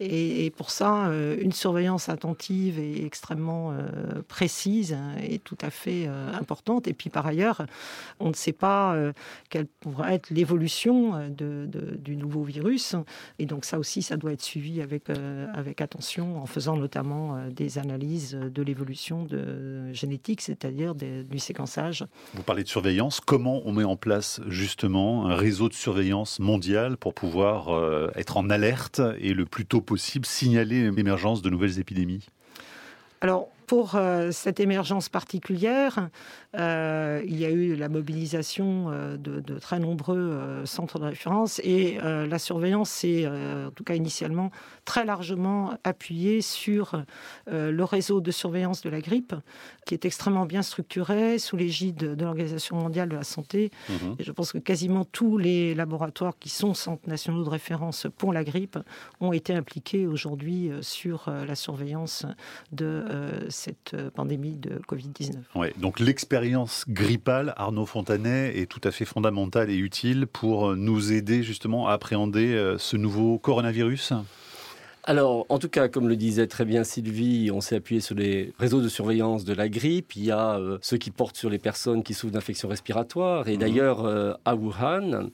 Et, 0.00 0.50
pour 0.56 0.70
ça, 0.70 1.10
une 1.40 1.52
surveillance 1.52 2.08
attentive 2.08 2.78
et 2.78 3.04
extrêmement 3.04 3.74
précise 4.26 4.96
est 5.22 5.42
tout 5.42 5.58
à 5.60 5.70
fait 5.70 6.06
importante. 6.06 6.88
Et 6.88 6.94
puis 6.94 7.10
par 7.10 7.26
ailleurs, 7.26 7.66
on 8.18 8.28
ne 8.28 8.34
sait 8.34 8.52
pas 8.52 8.96
quelle 9.50 9.66
pourrait 9.66 10.14
être 10.14 10.30
l'évolution 10.30 11.28
du 11.28 12.16
nouveau 12.16 12.42
virus. 12.42 12.57
Et 13.38 13.46
donc 13.46 13.64
ça 13.64 13.78
aussi, 13.78 14.02
ça 14.02 14.16
doit 14.16 14.32
être 14.32 14.42
suivi 14.42 14.80
avec, 14.80 15.10
euh, 15.10 15.46
avec 15.54 15.80
attention 15.80 16.40
en 16.40 16.46
faisant 16.46 16.76
notamment 16.76 17.36
euh, 17.36 17.50
des 17.50 17.78
analyses 17.78 18.32
de 18.34 18.62
l'évolution 18.62 19.24
de 19.24 19.92
génétique, 19.92 20.40
c'est-à-dire 20.40 20.94
du 20.94 21.38
séquençage. 21.38 22.04
Vous 22.34 22.42
parlez 22.42 22.62
de 22.62 22.68
surveillance. 22.68 23.20
Comment 23.20 23.62
on 23.64 23.72
met 23.72 23.84
en 23.84 23.96
place 23.96 24.40
justement 24.48 25.26
un 25.26 25.34
réseau 25.34 25.68
de 25.68 25.74
surveillance 25.74 26.38
mondial 26.40 26.96
pour 26.96 27.14
pouvoir 27.14 27.68
euh, 27.68 28.10
être 28.14 28.36
en 28.36 28.50
alerte 28.50 29.00
et 29.18 29.34
le 29.34 29.46
plus 29.46 29.66
tôt 29.66 29.80
possible 29.80 30.26
signaler 30.26 30.90
l'émergence 30.90 31.42
de 31.42 31.50
nouvelles 31.50 31.78
épidémies? 31.78 32.26
Alors, 33.20 33.48
pour 33.68 33.96
euh, 33.96 34.32
cette 34.32 34.60
émergence 34.60 35.10
particulière, 35.10 36.08
euh, 36.56 37.22
il 37.26 37.38
y 37.38 37.44
a 37.44 37.50
eu 37.50 37.76
la 37.76 37.90
mobilisation 37.90 38.86
euh, 38.88 39.18
de, 39.18 39.58
très 39.58 39.78
nombreux 39.78 40.64
centres 40.64 40.98
de 40.98 41.04
référence 41.04 41.60
et 41.62 41.98
la 42.02 42.38
surveillance 42.38 42.88
s'est, 42.88 43.26
en 43.26 43.70
tout 43.74 43.84
cas 43.84 43.94
initialement, 43.94 44.50
très 44.84 45.04
largement 45.04 45.74
appuyée 45.84 46.40
sur 46.40 47.02
le 47.50 47.82
réseau 47.84 48.20
de 48.20 48.30
surveillance 48.30 48.80
de 48.80 48.88
la 48.88 49.00
grippe, 49.00 49.34
qui 49.84 49.94
est 49.94 50.04
extrêmement 50.04 50.46
bien 50.46 50.62
structuré 50.62 51.38
sous 51.38 51.56
l'égide 51.56 52.14
de 52.14 52.24
l'Organisation 52.24 52.76
mondiale 52.76 53.08
de 53.10 53.16
la 53.16 53.24
santé. 53.24 53.70
Mhm. 53.88 54.16
Et 54.18 54.24
je 54.24 54.32
pense 54.32 54.52
que 54.52 54.58
quasiment 54.58 55.04
tous 55.04 55.36
les 55.36 55.74
laboratoires 55.74 56.38
qui 56.38 56.48
sont 56.48 56.72
centres 56.72 57.08
nationaux 57.08 57.44
de 57.44 57.50
référence 57.50 58.06
pour 58.16 58.32
la 58.32 58.44
grippe 58.44 58.78
ont 59.20 59.32
été 59.32 59.52
impliqués 59.52 60.06
aujourd'hui 60.06 60.70
sur 60.80 61.30
la 61.30 61.54
surveillance 61.54 62.24
de 62.72 63.04
cette 63.58 63.94
euh, 63.94 64.10
pandémie 64.10 64.56
de 64.56 64.80
Covid-19. 64.88 65.34
Ouais, 65.54 65.74
donc 65.78 66.00
l'expérience 66.00 66.84
grippale, 66.88 67.52
Arnaud 67.56 67.86
Fontanet, 67.86 68.56
est 68.58 68.66
tout 68.66 68.80
à 68.84 68.90
fait 68.90 69.04
fondamentale 69.04 69.70
et 69.70 69.76
utile 69.76 70.26
pour 70.26 70.76
nous 70.76 71.12
aider 71.12 71.42
justement 71.42 71.88
à 71.88 71.92
appréhender 71.92 72.54
euh, 72.54 72.78
ce 72.78 72.96
nouveau 72.96 73.38
coronavirus 73.38 74.14
alors, 75.04 75.46
en 75.48 75.58
tout 75.58 75.70
cas, 75.70 75.88
comme 75.88 76.06
le 76.06 76.16
disait 76.16 76.48
très 76.48 76.66
bien 76.66 76.84
Sylvie, 76.84 77.50
on 77.50 77.62
s'est 77.62 77.76
appuyé 77.76 78.02
sur 78.02 78.14
les 78.14 78.52
réseaux 78.58 78.82
de 78.82 78.90
surveillance 78.90 79.46
de 79.46 79.54
la 79.54 79.70
grippe. 79.70 80.14
Il 80.16 80.24
y 80.26 80.30
a 80.30 80.58
euh, 80.58 80.76
ceux 80.82 80.98
qui 80.98 81.10
portent 81.10 81.36
sur 81.36 81.48
les 81.48 81.58
personnes 81.58 82.02
qui 82.02 82.12
souffrent 82.12 82.34
d'infections 82.34 82.68
respiratoires. 82.68 83.48
Et 83.48 83.54
mhm. 83.54 83.58
d'ailleurs, 83.58 84.36
à 84.44 84.54
Wuhan, 84.54 85.30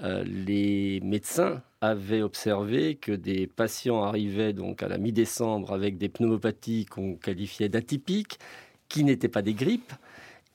les 0.00 1.00
médecins 1.02 1.62
avait 1.80 2.22
observé 2.22 2.94
que 2.94 3.12
des 3.12 3.46
patients 3.46 4.02
arrivaient 4.04 4.52
donc 4.52 4.82
à 4.82 4.88
la 4.88 4.98
mi-décembre 4.98 5.72
avec 5.72 5.98
des 5.98 6.08
pneumopathies 6.08 6.86
qu'on 6.86 7.16
qualifiait 7.16 7.68
d'atypiques, 7.68 8.38
qui 8.88 9.04
n'étaient 9.04 9.28
pas 9.28 9.42
des 9.42 9.54
grippes. 9.54 9.92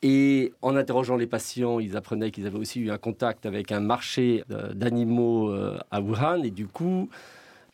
Et 0.03 0.53
en 0.61 0.75
interrogeant 0.75 1.17
les 1.17 1.27
patients, 1.27 1.79
ils 1.79 1.97
apprenaient 1.97 2.31
qu'ils 2.31 2.45
avaient 2.45 2.59
aussi 2.59 2.79
eu 2.79 2.91
un 2.91 2.97
contact 2.97 3.45
avec 3.45 3.71
un 3.71 3.79
marché 3.79 4.43
d'animaux 4.73 5.49
euh, 5.49 5.77
à 5.89 6.01
Wuhan. 6.01 6.43
Et 6.43 6.51
du 6.51 6.67
coup, 6.67 7.09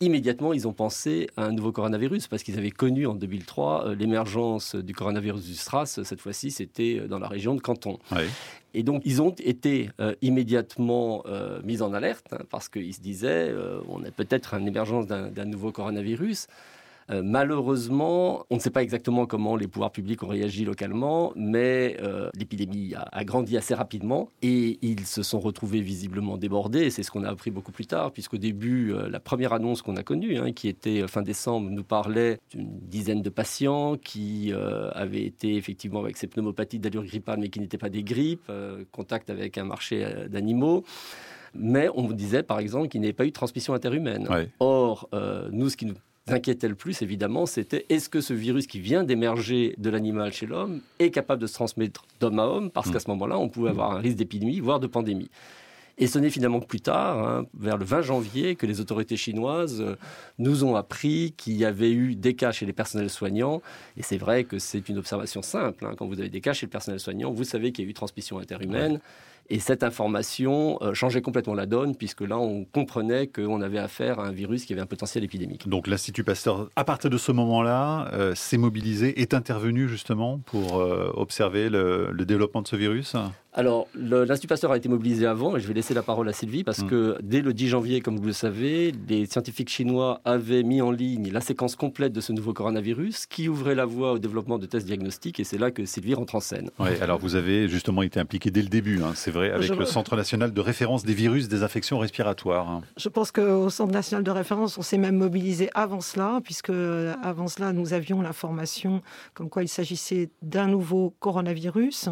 immédiatement, 0.04 0.54
ils 0.54 0.68
ont 0.68 0.74
pensé 0.74 1.30
à 1.38 1.44
un 1.44 1.52
nouveau 1.52 1.72
coronavirus 1.72 2.28
parce 2.28 2.44
qu'ils 2.44 2.58
avaient 2.58 2.72
connu 2.72 3.08
en 3.08 3.16
2003 3.16 3.88
euh, 3.88 3.96
l'émergence 3.96 4.76
du 4.76 4.94
coronavirus 4.94 5.46
du 5.46 5.56
SRAS. 5.56 6.00
Cette 6.04 6.22
fois-ci, 6.22 6.52
c'était 6.52 7.00
euh, 7.00 7.08
dans 7.08 7.20
la 7.20 7.28
région 7.28 7.56
de 7.56 7.62
Canton. 7.62 8.00
Et 8.74 8.84
donc, 8.84 9.02
ils 9.06 9.22
ont 9.22 9.36
été 9.40 9.90
euh, 10.00 10.16
immédiatement 10.22 11.24
mis 11.64 11.82
en 11.82 11.94
alerte 11.94 12.26
hein, 12.32 12.40
parce 12.50 12.70
qu'ils 12.70 12.94
se 12.94 13.02
disaient 13.02 13.54
on 13.88 14.04
a 14.04 14.12
peut-être 14.12 14.56
une 14.56 14.68
émergence 14.68 15.06
d'un 15.06 15.46
nouveau 15.46 15.72
coronavirus. 15.72 16.48
Euh, 17.10 17.22
malheureusement, 17.24 18.46
on 18.50 18.56
ne 18.56 18.60
sait 18.60 18.70
pas 18.70 18.84
exactement 18.84 19.26
comment 19.26 19.56
les 19.56 19.68
pouvoirs 19.68 19.92
publics 19.92 20.24
ont 20.24 20.28
réagi 20.28 20.66
localement, 20.66 21.34
mais 21.36 21.98
euh, 22.02 22.30
l'épidémie 22.38 22.94
a, 22.96 23.24
grandi 23.24 23.58
assez 23.58 23.74
rapidement 23.74 24.30
et 24.42 24.80
ils 24.82 25.06
se 25.06 25.24
sont 25.24 25.40
retrouvés 25.40 25.82
visiblement 25.82 26.38
débordés. 26.38 26.90
C'est 26.90 27.04
ce 27.04 27.12
qu'on 27.12 27.24
a 27.24 27.30
appris 27.30 27.52
beaucoup 27.52 27.72
plus 27.72 27.86
tard, 27.86 28.12
puisqu'au 28.12 28.38
début, 28.38 28.94
euh, 28.94 29.10
la 29.10 29.20
première 29.20 29.54
annonce 29.54 29.82
qu'on 29.82 29.96
a 29.96 30.04
connue, 30.04 30.38
hein, 30.38 30.52
qui 30.52 30.68
était 30.68 31.08
fin 31.08 31.22
décembre, 31.22 31.70
nous 31.70 31.84
parlait 31.84 32.40
d'une 32.52 32.80
dizaine 32.82 33.22
de 33.22 33.30
patients 33.30 33.98
qui 33.98 34.52
avaient 34.94 35.24
été 35.24 35.56
effectivement 35.56 36.00
avec 36.00 36.18
ces 36.18 36.28
pneumopathies 36.28 36.80
d'allure 36.80 37.04
grippale, 37.04 37.40
mais 37.40 37.50
qui 37.50 37.60
n'étaient 37.60 37.78
pas 37.78 37.90
des 37.90 38.04
grippes, 38.04 38.52
contact 38.92 39.30
avec 39.30 39.58
un 39.58 39.66
marché 39.66 40.06
d'animaux 40.30 40.84
mais 41.56 41.88
on 41.94 42.02
vous 42.02 42.16
disait 42.16 42.42
par 42.42 42.60
exemple 42.60 42.88
qu'il 42.88 43.00
n'y 43.02 43.06
avait 43.06 43.14
pas 43.14 43.26
eu 43.26 43.30
de 43.30 43.34
transmission 43.34 43.76
interhumaine. 43.76 44.28
Or, 44.60 45.08
nous, 45.52 45.70
ce 45.70 45.78
qui 45.78 45.86
nous 45.86 45.94
inquiétait 46.28 46.68
le 46.68 46.76
plus, 46.76 47.02
évidemment, 47.02 47.46
c'était 47.46 47.86
est-ce 47.90 48.10
que 48.10 48.22
ce 48.22 48.34
virus 48.34 48.68
qui 48.68 48.80
vient 48.80 49.04
d'émerger 49.04 49.76
de 49.78 49.90
l'animal 49.90 50.32
chez 50.32 50.46
l'homme 50.46 50.82
est 51.00 51.12
capable 51.12 51.42
de 51.42 51.48
se 51.48 51.54
transmettre 51.54 52.06
d'homme 52.20 52.40
à 52.40 52.46
homme 52.46 52.72
Parce 52.72 52.90
mm. 52.90 52.94
qu'à 52.94 53.00
ce 53.00 53.10
moment-là, 53.10 53.38
on 53.38 53.50
pouvait 53.50 53.70
avoir 53.70 53.92
un 53.92 54.00
risque 54.00 54.18
d'épidémie, 54.18 54.60
voire 54.60 54.80
de 54.80 54.88
pandémie. 54.88 55.30
Et 56.00 56.08
ce 56.08 56.18
n'est 56.18 56.32
finalement 56.32 56.60
que 56.60 56.66
plus 56.66 56.82
tard, 56.82 57.20
hein, 57.20 57.46
vers 57.54 57.78
le 57.78 57.86
20 57.86 58.02
janvier, 58.02 58.56
que 58.56 58.66
les 58.66 58.80
autorités 58.80 59.16
chinoises 59.16 59.80
euh, 59.80 59.96
nous 60.40 60.64
ont 60.64 60.76
appris 60.76 61.34
qu'il 61.38 61.54
y 61.54 61.66
avait 61.66 61.92
eu 61.92 62.16
des 62.16 62.34
cas 62.36 62.52
chez 62.52 62.66
les 62.66 62.74
personnels 62.74 63.12
soignants. 63.12 63.62
Et 63.96 64.02
c'est 64.02 64.18
vrai 64.18 64.44
que 64.44 64.58
c'est 64.58 64.90
une 64.90 64.98
observation 64.98 65.44
simple. 65.44 65.86
Hein. 65.86 65.94
Quand 65.96 66.08
vous 66.08 66.20
avez 66.20 66.30
des 66.30 66.42
cas 66.42 66.54
chez 66.54 66.66
le 66.66 66.72
personnel 66.72 67.00
soignant, 67.00 67.32
vous 67.32 67.44
savez 67.44 67.72
qu'il 67.72 67.86
y 67.86 67.88
a 67.88 67.92
eu 67.92 67.94
transmission 67.94 68.40
interhumaine. 68.40 69.00
Et 69.50 69.60
cette 69.60 69.84
information 69.84 70.78
euh, 70.82 70.94
changeait 70.94 71.22
complètement 71.22 71.54
la 71.54 71.66
donne, 71.66 71.96
puisque 71.96 72.22
là, 72.22 72.38
on 72.38 72.66
comprenait 72.66 73.28
qu'on 73.28 73.62
avait 73.62 73.80
affaire 73.80 74.20
à 74.20 74.28
un 74.28 74.32
virus 74.32 74.66
qui 74.66 74.74
avait 74.74 74.82
un 74.82 74.88
potentiel 74.88 75.24
épidémique. 75.24 75.68
Donc 75.68 75.88
l'Institut 75.88 76.24
Pasteur, 76.24 76.70
à 76.76 76.84
partir 76.84 77.10
de 77.10 77.18
ce 77.18 77.32
moment-là, 77.32 78.10
euh, 78.14 78.36
s'est 78.36 78.58
mobilisé, 78.58 79.22
est 79.22 79.34
intervenu 79.34 79.88
justement 79.88 80.40
pour 80.40 80.76
observer 80.76 81.70
le, 81.70 82.14
développement 82.26 82.62
de 82.62 82.68
ce 82.68 82.76
virus? 82.76 83.16
Alors, 83.56 83.88
l'Institut 83.96 84.48
Pasteur 84.48 84.72
a 84.72 84.78
été 84.78 84.90
mobilisé 84.90 85.28
avant, 85.28 85.56
et 85.56 85.60
je 85.60 85.68
vais 85.68 85.76
laisser 85.76 85.94
la 85.94 86.02
parole 86.02 86.28
à 86.28 86.34
Sylvie, 86.34 86.64
parce 86.64 86.80
mm. 86.80 86.88
que 86.88 87.18
dès 87.22 87.42
le 87.42 87.54
10 87.54 87.68
janvier, 87.70 88.02
comme 88.02 88.18
vous 88.18 88.26
le 88.26 88.34
savez, 88.34 88.94
les 89.08 89.28
scientifiques 89.28 89.70
chinois 89.70 90.22
avaient 90.26 90.64
mis 90.64 90.82
en 90.82 90.90
ligne 90.90 91.32
la 91.32 91.42
séquence 91.42 91.76
complète 91.76 92.14
de 92.14 92.22
ce 92.22 92.34
nouveau 92.34 92.54
coronavirus, 92.54 93.28
qui 93.28 93.50
ouvrait 93.50 93.76
la 93.76 93.86
voie 93.86 94.14
au 94.14 94.20
développement 94.20 94.58
de 94.58 94.66
tests 94.66 94.88
diagnostiques, 94.88 95.40
et 95.40 95.44
c'est 95.44 95.60
là 95.60 95.70
que 95.70 95.86
Sylvie 95.86 96.16
rentre 96.16 96.34
en 96.34 96.40
scène. 96.40 96.72
Oui, 96.80 96.90
alors 97.00 97.20
vous 97.20 97.36
avez 97.36 97.68
justement 97.68 98.02
été 98.02 98.20
impliqué 98.20 98.50
dès 98.50 98.64
le 98.64 98.70
début, 98.70 99.04
hein, 99.04 99.12
c'est 99.14 99.32
vrai, 99.32 99.52
avec 99.52 99.76
le 99.76 99.86
Centre 99.86 100.16
national 100.16 100.52
de 100.52 100.62
référence 100.62 101.04
des 101.06 101.14
virus 101.14 101.48
des 101.48 101.62
infections 101.62 102.00
respiratoires. 102.00 102.70
Hein. 102.70 102.82
Je 102.98 103.10
pense 103.10 103.32
qu'au 103.32 103.70
Centre 103.70 103.94
national 103.94 104.24
de 104.24 104.32
référence, 104.32 104.80
on 104.80 104.82
s'est 104.82 104.98
même 104.98 105.18
mobilisé 105.18 105.70
avant 105.76 106.02
cela, 106.02 106.40
puisque 106.44 106.72
euh, 106.72 107.14
avant 107.22 107.48
cela, 107.48 107.72
nous 107.72 107.94
avions 107.94 108.22
l'information 108.22 109.02
comme 109.36 109.50
quoi 109.50 109.62
il 109.62 109.68
s'agissait 109.68 110.30
d'un 110.42 110.68
nouveau 110.68 111.14
coronavirus, 111.20 112.10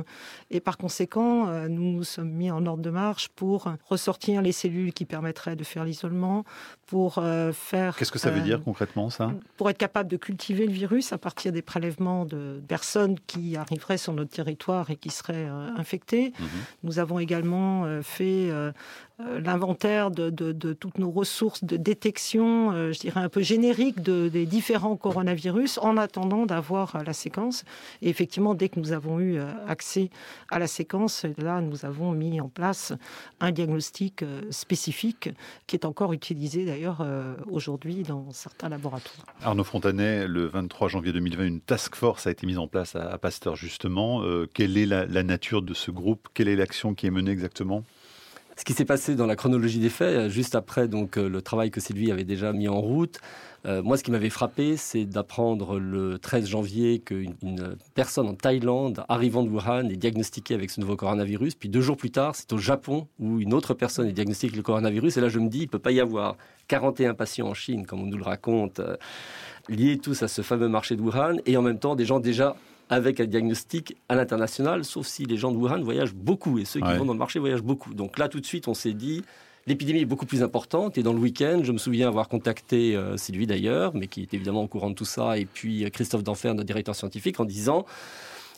et 0.51 0.59
par 0.59 0.77
conséquent, 0.77 1.30
euh, 1.31 1.67
nous 1.67 1.91
nous 1.91 2.03
sommes 2.03 2.31
mis 2.31 2.51
en 2.51 2.65
ordre 2.65 2.83
de 2.83 2.89
marche 2.89 3.29
pour 3.29 3.71
ressortir 3.87 4.41
les 4.41 4.51
cellules 4.51 4.93
qui 4.93 5.05
permettraient 5.05 5.55
de 5.55 5.63
faire 5.63 5.83
l'isolement, 5.83 6.43
pour 6.87 7.17
euh, 7.17 7.51
faire... 7.53 7.95
Qu'est-ce 7.95 8.11
que 8.11 8.19
ça 8.19 8.31
veut 8.31 8.41
dire 8.41 8.57
euh, 8.57 8.63
concrètement, 8.63 9.09
ça? 9.09 9.31
Pour 9.57 9.69
être 9.69 9.77
capable 9.77 10.09
de 10.09 10.17
cultiver 10.17 10.65
le 10.65 10.73
virus 10.73 11.13
à 11.13 11.17
partir 11.17 11.51
des 11.51 11.61
prélèvements 11.61 12.25
de 12.25 12.61
personnes 12.67 13.17
qui 13.27 13.55
arriveraient 13.57 13.97
sur 13.97 14.13
notre 14.13 14.31
territoire 14.31 14.89
et 14.89 14.95
qui 14.95 15.09
seraient 15.09 15.47
infectées. 15.77 16.33
Mhm. 16.39 16.47
Nous 16.83 16.99
avons 16.99 17.19
également 17.19 18.01
fait 18.01 18.49
l'inventaire 19.19 20.11
de, 20.11 20.73
toutes 20.73 20.97
nos 20.97 21.11
ressources 21.11 21.63
de 21.63 21.77
détection, 21.77 22.91
je 22.91 22.99
dirais 22.99 23.19
un 23.19 23.29
peu 23.29 23.41
générique, 23.41 24.01
des 24.01 24.45
différents 24.45 24.95
coronavirus 24.95 25.77
en 25.79 25.97
attendant 25.97 26.45
d'avoir 26.45 27.03
la 27.03 27.13
séquence. 27.13 27.63
Et 28.01 28.09
effectivement, 28.09 28.55
dès 28.55 28.69
que 28.69 28.79
nous 28.79 28.91
avons 28.91 29.19
eu 29.19 29.39
accès 29.67 30.09
à 30.49 30.59
la 30.59 30.67
séquence, 30.67 31.25
là, 31.37 31.61
nous 31.61 31.85
avons 31.85 32.11
mis 32.11 32.41
en 32.41 32.49
place 32.49 32.93
un 33.39 33.51
diagnostic 33.51 34.23
euh, 34.23 34.41
spécifique 34.49 35.29
qui 35.67 35.75
est 35.75 35.85
encore 35.85 36.13
utilisé 36.13 36.65
d'ailleurs 36.65 37.01
euh, 37.01 37.35
aujourd'hui 37.49 38.03
dans 38.03 38.31
certains 38.31 38.69
laboratoires. 38.69 39.25
Arnaud 39.41 39.63
Fontanet, 39.63 40.27
le 40.27 40.45
23 40.45 40.89
janvier 40.89 41.11
2020, 41.13 41.45
une 41.45 41.61
task 41.61 41.95
force 41.95 42.27
a 42.27 42.31
été 42.31 42.45
mise 42.45 42.57
en 42.57 42.67
place 42.67 42.95
à 42.95 43.17
Pasteur 43.17 43.55
justement. 43.55 44.23
Euh, 44.23 44.47
quelle 44.53 44.77
est 44.77 44.85
la 44.85 45.23
nature 45.23 45.61
de 45.61 45.73
ce 45.73 45.91
groupe? 45.91 46.27
Quelle 46.33 46.47
est 46.47 46.55
l'action 46.55 46.93
qui 46.93 47.07
est 47.07 47.11
menée 47.11 47.31
exactement? 47.31 47.83
Ce 48.61 48.63
qui 48.63 48.73
s'est 48.73 48.85
passé 48.85 49.15
dans 49.15 49.25
la 49.25 49.35
chronologie 49.35 49.79
des 49.79 49.89
faits, 49.89 50.29
juste 50.29 50.53
après 50.53 50.87
donc 50.87 51.15
le 51.15 51.41
travail 51.41 51.71
que 51.71 51.81
Sylvie 51.81 52.11
avait 52.11 52.23
déjà 52.23 52.53
mis 52.53 52.67
en 52.67 52.79
route, 52.79 53.19
euh, 53.65 53.83
moi, 53.83 53.97
ce 53.97 54.03
qui 54.03 54.11
m'avait 54.11 54.29
frappé, 54.29 54.75
c'est 54.75 55.05
d'apprendre 55.05 55.79
le 55.79 56.17
13 56.17 56.47
janvier 56.47 56.99
qu'une 56.99 57.35
personne 57.93 58.27
en 58.27 58.33
Thaïlande, 58.33 59.03
arrivant 59.07 59.43
de 59.43 59.49
Wuhan, 59.49 59.89
est 59.89 59.97
diagnostiquée 59.97 60.55
avec 60.55 60.71
ce 60.71 60.79
nouveau 60.79 60.95
coronavirus. 60.95 61.55
Puis 61.55 61.69
deux 61.69 61.81
jours 61.81 61.97
plus 61.97 62.11
tard, 62.11 62.35
c'est 62.35 62.51
au 62.53 62.57
Japon 62.57 63.07
où 63.19 63.39
une 63.39 63.53
autre 63.53 63.73
personne 63.73 64.07
est 64.07 64.13
diagnostiquée 64.13 64.53
avec 64.53 64.57
le 64.57 64.63
coronavirus. 64.63 65.17
Et 65.17 65.21
là, 65.21 65.29
je 65.29 65.39
me 65.39 65.47
dis, 65.47 65.59
il 65.59 65.65
ne 65.65 65.69
peut 65.69 65.79
pas 65.79 65.91
y 65.91 65.99
avoir 65.99 66.37
41 66.69 67.13
patients 67.13 67.47
en 67.47 67.53
Chine, 67.53 67.85
comme 67.85 68.01
on 68.01 68.07
nous 68.07 68.17
le 68.17 68.23
raconte, 68.23 68.79
euh, 68.79 68.97
liés 69.69 69.99
tous 69.99 70.23
à 70.23 70.27
ce 70.27 70.41
fameux 70.41 70.67
marché 70.67 70.95
de 70.95 71.01
Wuhan, 71.01 71.37
et 71.45 71.55
en 71.55 71.61
même 71.61 71.77
temps 71.77 71.95
des 71.95 72.05
gens 72.05 72.19
déjà 72.19 72.55
avec 72.91 73.21
un 73.21 73.25
diagnostic 73.25 73.95
à 74.09 74.15
l'international, 74.15 74.83
sauf 74.83 75.07
si 75.07 75.25
les 75.25 75.37
gens 75.37 75.51
de 75.51 75.57
Wuhan 75.57 75.81
voyagent 75.81 76.13
beaucoup, 76.13 76.59
et 76.59 76.65
ceux 76.65 76.81
qui 76.81 76.93
vont 76.97 77.05
dans 77.05 77.13
le 77.13 77.19
marché 77.19 77.39
voyagent 77.39 77.63
beaucoup. 77.63 77.93
Donc 77.93 78.19
là, 78.19 78.27
tout 78.27 78.41
de 78.41 78.45
suite, 78.45 78.67
on 78.67 78.73
s'est 78.75 78.93
dit, 78.93 79.23
L'épidémie 79.67 79.99
est 79.99 80.05
beaucoup 80.05 80.25
plus 80.25 80.41
importante 80.41 80.97
et 80.97 81.03
dans 81.03 81.13
le 81.13 81.19
week-end, 81.19 81.59
je 81.63 81.71
me 81.71 81.77
souviens 81.77 82.07
avoir 82.07 82.27
contacté 82.27 82.95
euh, 82.95 83.15
Sylvie 83.15 83.45
d'ailleurs, 83.45 83.93
mais 83.93 84.07
qui 84.07 84.23
est 84.23 84.33
évidemment 84.33 84.63
au 84.63 84.67
courant 84.67 84.89
de 84.89 84.95
tout 84.95 85.05
ça, 85.05 85.37
et 85.37 85.45
puis 85.45 85.85
euh, 85.85 85.89
Christophe 85.89 86.23
Denfer, 86.23 86.55
notre 86.55 86.65
directeur 86.65 86.95
scientifique, 86.95 87.39
en 87.39 87.45
disant 87.45 87.85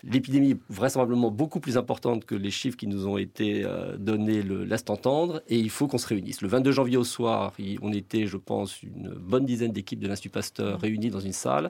l'épidémie 0.05 0.51
est 0.51 0.57
vraisemblablement 0.69 1.29
beaucoup 1.29 1.59
plus 1.59 1.77
importante 1.77 2.23
que 2.23 2.35
les 2.35 2.51
chiffres 2.51 2.77
qui 2.77 2.87
nous 2.87 3.05
ont 3.05 3.17
été 3.17 3.63
euh, 3.65 3.97
donnés 3.97 4.41
le 4.41 4.63
laissent 4.63 4.85
entendre 4.87 5.41
et 5.49 5.57
il 5.57 5.69
faut 5.69 5.87
qu'on 5.87 5.97
se 5.97 6.07
réunisse. 6.07 6.41
Le 6.41 6.47
22 6.47 6.71
janvier 6.71 6.95
au 6.95 7.03
soir, 7.03 7.51
on 7.81 7.91
était, 7.91 8.25
je 8.25 8.37
pense, 8.37 8.81
une 8.81 9.09
bonne 9.09 9.45
dizaine 9.45 9.73
d'équipes 9.73 9.99
de 9.99 10.07
l'Institut 10.07 10.29
Pasteur 10.29 10.79
réunies 10.79 11.09
dans 11.09 11.19
une 11.19 11.33
salle 11.33 11.69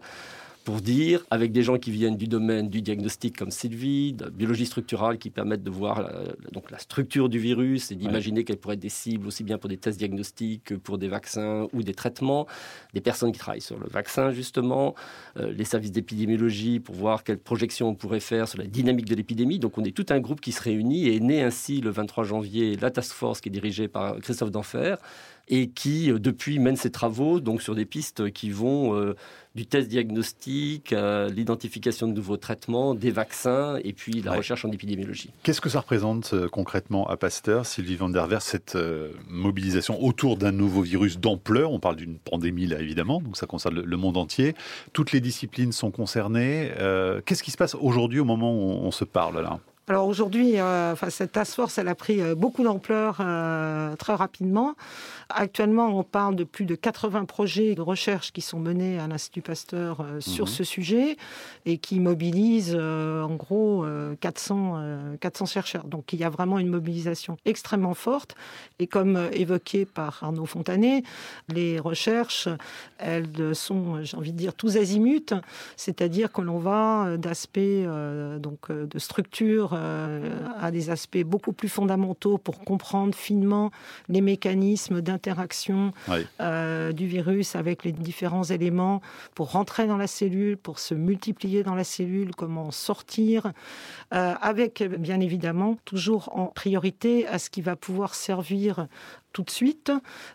pour 0.63 0.81
dire, 0.81 1.25
avec 1.29 1.51
des 1.51 1.61
gens 1.61 1.77
qui 1.77 1.91
viennent 1.91 2.15
du 2.15 2.27
domaine 2.27 2.69
du 2.69 2.81
diagnostic 2.81 3.37
comme 3.37 3.51
Sylvie, 3.51 4.13
de 4.13 4.29
biologie 4.29 4.65
structurale 4.65 5.17
qui 5.17 5.29
permettent 5.29 5.63
de 5.63 5.69
voir 5.69 6.01
la, 6.01 6.11
donc 6.51 6.71
la 6.71 6.77
structure 6.77 7.27
du 7.27 7.39
virus 7.39 7.91
et 7.91 7.95
d'imaginer 7.95 8.43
qu'elle 8.43 8.57
pourrait 8.57 8.75
être 8.75 8.79
des 8.79 8.89
cibles 8.89 9.27
aussi 9.27 9.43
bien 9.43 9.57
pour 9.57 9.69
des 9.69 9.77
tests 9.77 9.99
diagnostiques 9.99 10.63
que 10.63 10.75
pour 10.75 10.97
des 10.97 11.09
vaccins 11.09 11.67
ou 11.73 11.83
des 11.83 11.93
traitements, 11.93 12.47
des 12.93 13.01
personnes 13.01 13.31
qui 13.31 13.39
travaillent 13.39 13.61
sur 13.61 13.77
le 13.77 13.87
vaccin 13.87 14.31
justement, 14.31 14.95
euh, 15.37 15.51
les 15.51 15.65
services 15.65 15.91
d'épidémiologie 15.91 16.79
pour 16.79 16.95
voir 16.95 17.23
quelles 17.23 17.39
projections 17.39 17.89
on 17.89 17.95
pourrait 17.95 18.21
faire 18.21 18.47
sur 18.47 18.57
la 18.59 18.65
dynamique 18.65 19.05
de 19.05 19.15
l'épidémie. 19.15 19.59
Donc 19.59 19.77
on 19.77 19.83
est 19.83 19.95
tout 19.95 20.05
un 20.09 20.19
groupe 20.19 20.39
qui 20.39 20.53
se 20.53 20.61
réunit 20.61 21.07
et 21.07 21.17
est 21.17 21.19
né 21.19 21.43
ainsi 21.43 21.81
le 21.81 21.89
23 21.89 22.23
janvier 22.23 22.77
la 22.77 22.89
task 22.89 23.13
force 23.13 23.41
qui 23.41 23.49
est 23.49 23.51
dirigée 23.51 23.87
par 23.87 24.17
Christophe 24.19 24.51
Denfer 24.51 24.95
et 25.47 25.67
qui 25.69 26.11
euh, 26.11 26.19
depuis 26.19 26.59
mène 26.59 26.75
ses 26.75 26.91
travaux 26.91 27.39
donc 27.39 27.61
sur 27.61 27.75
des 27.75 27.85
pistes 27.85 28.31
qui 28.31 28.49
vont 28.49 28.95
euh, 28.95 29.15
du 29.55 29.65
test 29.67 29.87
diagnostique, 29.87 30.93
à 30.93 31.27
l'identification 31.27 32.07
de 32.07 32.13
nouveaux 32.13 32.37
traitements, 32.37 32.95
des 32.95 33.11
vaccins 33.11 33.77
et 33.83 33.93
puis 33.93 34.21
la 34.21 34.33
recherche 34.33 34.65
en 34.65 34.71
épidémiologie. 34.71 35.29
Qu'est-ce 35.43 35.61
que 35.61 35.69
ça 35.69 35.81
représente 35.81 36.33
euh, 36.33 36.47
concrètement 36.47 37.07
à 37.07 37.17
Pasteur, 37.17 37.65
Sylvie 37.65 37.95
van 37.95 38.09
der 38.09 38.25
Vers, 38.27 38.41
cette 38.41 38.77
mobilisation 39.29 40.01
autour 40.01 40.37
d'un 40.37 40.51
nouveau 40.51 40.81
virus 40.81 41.19
d'ampleur? 41.19 41.71
On 41.71 41.79
parle 41.79 41.97
d'une 41.97 42.17
pandémie 42.17 42.65
là 42.65 42.79
évidemment, 42.79 43.21
donc 43.21 43.37
ça 43.37 43.45
concerne 43.45 43.79
le, 43.79 43.97
monde 43.97 44.17
entier. 44.17 44.55
Toutes 44.91 45.11
les 45.11 45.21
disciplines 45.21 45.71
sont 45.71 45.91
concernées. 45.91 46.71
Qu'est-ce 47.25 47.43
qui 47.43 47.51
se 47.51 47.57
passe 47.57 47.75
aujourd'hui 47.75 48.19
au 48.19 48.25
moment 48.25 48.53
où 48.53 48.85
on 48.85 48.91
se 48.91 49.05
parle 49.05 49.41
là? 49.41 49.59
Alors 49.89 50.07
aujourd'hui, 50.07 50.59
euh, 50.59 50.93
enfin, 50.93 51.09
cette 51.09 51.33
task 51.33 51.55
force, 51.55 51.77
elle 51.77 51.89
a 51.89 51.95
pris 51.95 52.21
euh, 52.21 52.35
beaucoup 52.35 52.63
d'ampleur 52.63 53.17
euh, 53.19 53.97
très 53.97 54.15
rapidement. 54.15 54.75
Actuellement, 55.27 55.87
on 55.87 56.03
parle 56.03 56.37
de 56.37 56.45
plus 56.45 56.63
de 56.63 56.75
80 56.75 57.25
projets 57.25 57.75
de 57.75 57.81
recherche 57.81 58.31
qui 58.31 58.39
sont 58.39 58.59
menés 58.59 58.97
à 58.97 59.07
l'Institut 59.07 59.41
Pasteur 59.41 60.05
sur 60.19 60.45
mhm. 60.45 60.51
ce 60.51 60.63
sujet 60.63 61.17
et 61.65 61.79
qui 61.79 61.99
mobilisent 61.99 62.75
en 62.75 63.33
gros 63.35 63.83
400, 64.19 65.15
400 65.19 65.45
chercheurs. 65.47 65.85
Donc 65.85 66.13
il 66.13 66.19
y 66.19 66.23
a 66.23 66.29
vraiment 66.29 66.59
une 66.59 66.67
mobilisation 66.69 67.37
extrêmement 67.45 67.95
forte. 67.95 68.35
Et 68.77 68.85
comme 68.85 69.17
évoqué 69.31 69.85
par 69.85 70.19
Arnaud 70.21 70.45
Fontanet, 70.45 71.03
les 71.49 71.79
recherches, 71.79 72.47
elles 72.99 73.55
sont, 73.55 74.03
j'ai 74.03 74.17
envie 74.17 74.33
de 74.33 74.37
dire, 74.37 74.53
tous 74.53 74.77
azimuts, 74.77 75.33
c'est-à-dire 75.77 76.31
que 76.31 76.41
l'on 76.41 76.59
va 76.59 77.17
d'aspects 77.17 77.59
donc 78.39 78.71
de 78.71 78.99
structure 78.99 79.72
à 79.73 80.71
des 80.71 80.89
aspects 80.89 81.23
beaucoup 81.23 81.53
plus 81.53 81.69
fondamentaux 81.69 82.37
pour 82.37 82.59
comprendre 82.59 83.15
finement 83.15 83.71
les 84.09 84.21
mécanismes 84.21 85.01
d'interaction 85.01 85.91
euh, 86.41 86.91
du 86.91 87.07
virus 87.07 87.55
avec 87.55 87.83
les 87.83 87.91
différents 87.91 88.43
éléments, 88.43 89.01
pour 89.35 89.51
rentrer 89.51 89.87
dans 89.87 89.97
la 89.97 90.07
cellule, 90.07 90.57
pour 90.57 90.79
se 90.79 90.93
multiplier 90.93 91.63
dans 91.63 91.75
la 91.75 91.83
cellule, 91.83 92.35
comment 92.35 92.71
sortir, 92.71 93.51
euh, 94.13 94.33
avec 94.41 94.83
bien 94.83 95.19
évidemment 95.19 95.77
toujours 95.85 96.29
en 96.37 96.47
priorité 96.47 97.27
à 97.27 97.39
ce 97.39 97.49
qui 97.49 97.61
va 97.61 97.75
pouvoir 97.75 98.15
servir 98.15 98.87
tout 99.33 99.43
de 99.43 99.49
suite 99.49 99.91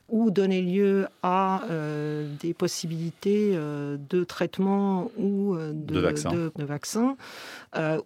ou 0.08 0.30
donner 0.30 0.60
lieu 0.60 1.06
à 1.22 1.62
euh, 1.70 2.28
des 2.40 2.52
possibilités 2.52 3.52
euh, 3.54 3.96
de 4.10 4.24
traitement 4.24 5.10
ou 5.16 5.54
euh, 5.54 5.72
de, 5.72 5.98
vaccins 6.64 7.16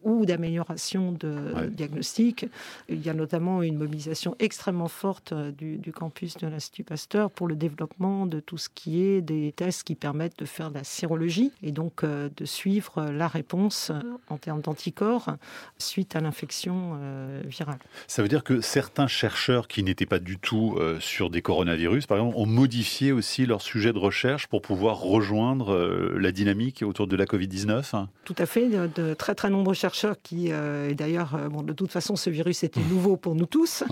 ou 0.03 0.27
d'amélioration 0.27 1.13
de 1.13 1.69
diagnostic. 1.69 2.47
Il 2.89 3.05
y 3.05 3.09
a 3.09 3.15
notamment 3.15 3.63
une 3.63 3.79
mobilisation 3.79 4.37
extrêmement 4.39 4.89
forte 4.89 5.33
du, 5.33 5.93
campus 5.93 6.37
de 6.37 6.47
l'Institut 6.47 6.85
Pasteur 6.85 7.31
pour 7.31 7.49
le 7.49 7.55
développement 7.55 8.27
de 8.27 8.41
tout 8.41 8.59
ce 8.59 8.69
qui 8.69 9.03
est 9.03 9.23
des 9.23 9.53
tests 9.57 9.85
qui 9.85 9.95
permettent 9.95 10.39
de 10.39 10.45
faire 10.45 10.71
de 10.71 10.75
la 10.75 10.85
sérologie 10.85 11.53
et 11.63 11.73
donc 11.73 12.05
de 12.05 12.45
suivre 12.45 13.11
la 13.11 13.29
réponse 13.29 13.93
en 14.29 14.37
termes 14.37 14.61
d'anticorps 14.61 15.37
suite 15.79 16.17
à 16.17 16.21
l'infection 16.21 16.99
virale. 17.45 17.79
Ça 18.09 18.23
veut 18.23 18.29
dire 18.29 18.45
que 18.45 18.61
certains 18.61 19.07
chercheurs 19.07 19.69
qui 19.69 19.83
n'étaient 19.83 20.07
pas 20.07 20.19
du 20.19 20.39
tout 20.39 20.77
euh, 20.83 21.01
sur 21.01 21.31
des 21.31 21.43
coronavirus, 21.43 22.07
par 22.07 22.19
exemple, 22.19 22.37
ont 22.37 22.47
modifié 22.47 23.12
aussi 23.12 23.47
leur 23.47 23.62
sujet 23.62 23.93
de 23.93 23.99
recherche 23.99 24.47
pour 24.47 24.62
pouvoir 24.62 25.01
rejoindre 25.01 25.73
euh, 25.73 26.17
la 26.19 26.33
dynamique 26.33 26.83
autour 26.83 27.07
de 27.07 27.17
la 27.17 27.25
Covid-19 27.25 28.07
Tout 28.25 28.35
à 28.39 28.47
fait. 28.47 28.69
De, 28.69 29.15
très 29.15 29.35
très 29.35 29.51
nombreux 29.51 29.75
chercheurs 29.75 30.17
qui, 30.23 30.49
et 30.49 30.95
d'ailleurs, 30.95 31.39
bon, 31.51 31.62
de 31.62 31.73
toute 31.73 31.93
façon, 31.93 32.17
ce 32.17 32.31
virus 32.31 32.65
était 32.65 32.81
nouveau 32.81 33.17
pour 33.17 33.35
nous 33.35 33.47
tous. 33.47 33.85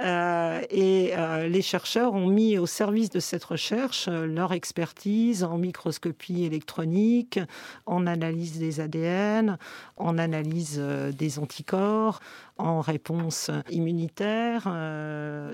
et 0.00 1.12
les 1.48 1.62
chercheurs 1.62 2.12
ont 2.12 2.26
mis 2.26 2.58
au 2.58 2.66
service 2.66 3.10
de 3.10 3.20
cette 3.20 3.44
recherche 3.44 4.08
leur 4.08 4.52
expertise 4.52 5.44
en 5.44 5.58
microscopie 5.58 6.44
électronique, 6.44 7.40
en 7.86 8.06
analyse 8.06 8.58
des 8.58 8.80
ADN, 8.80 9.58
en 9.96 10.18
analyse 10.18 10.80
des 11.18 11.38
anticorps, 11.38 12.20
en 12.58 12.80
réponse 12.80 13.50
immunitaire 13.70 14.64
euh, 14.66 15.52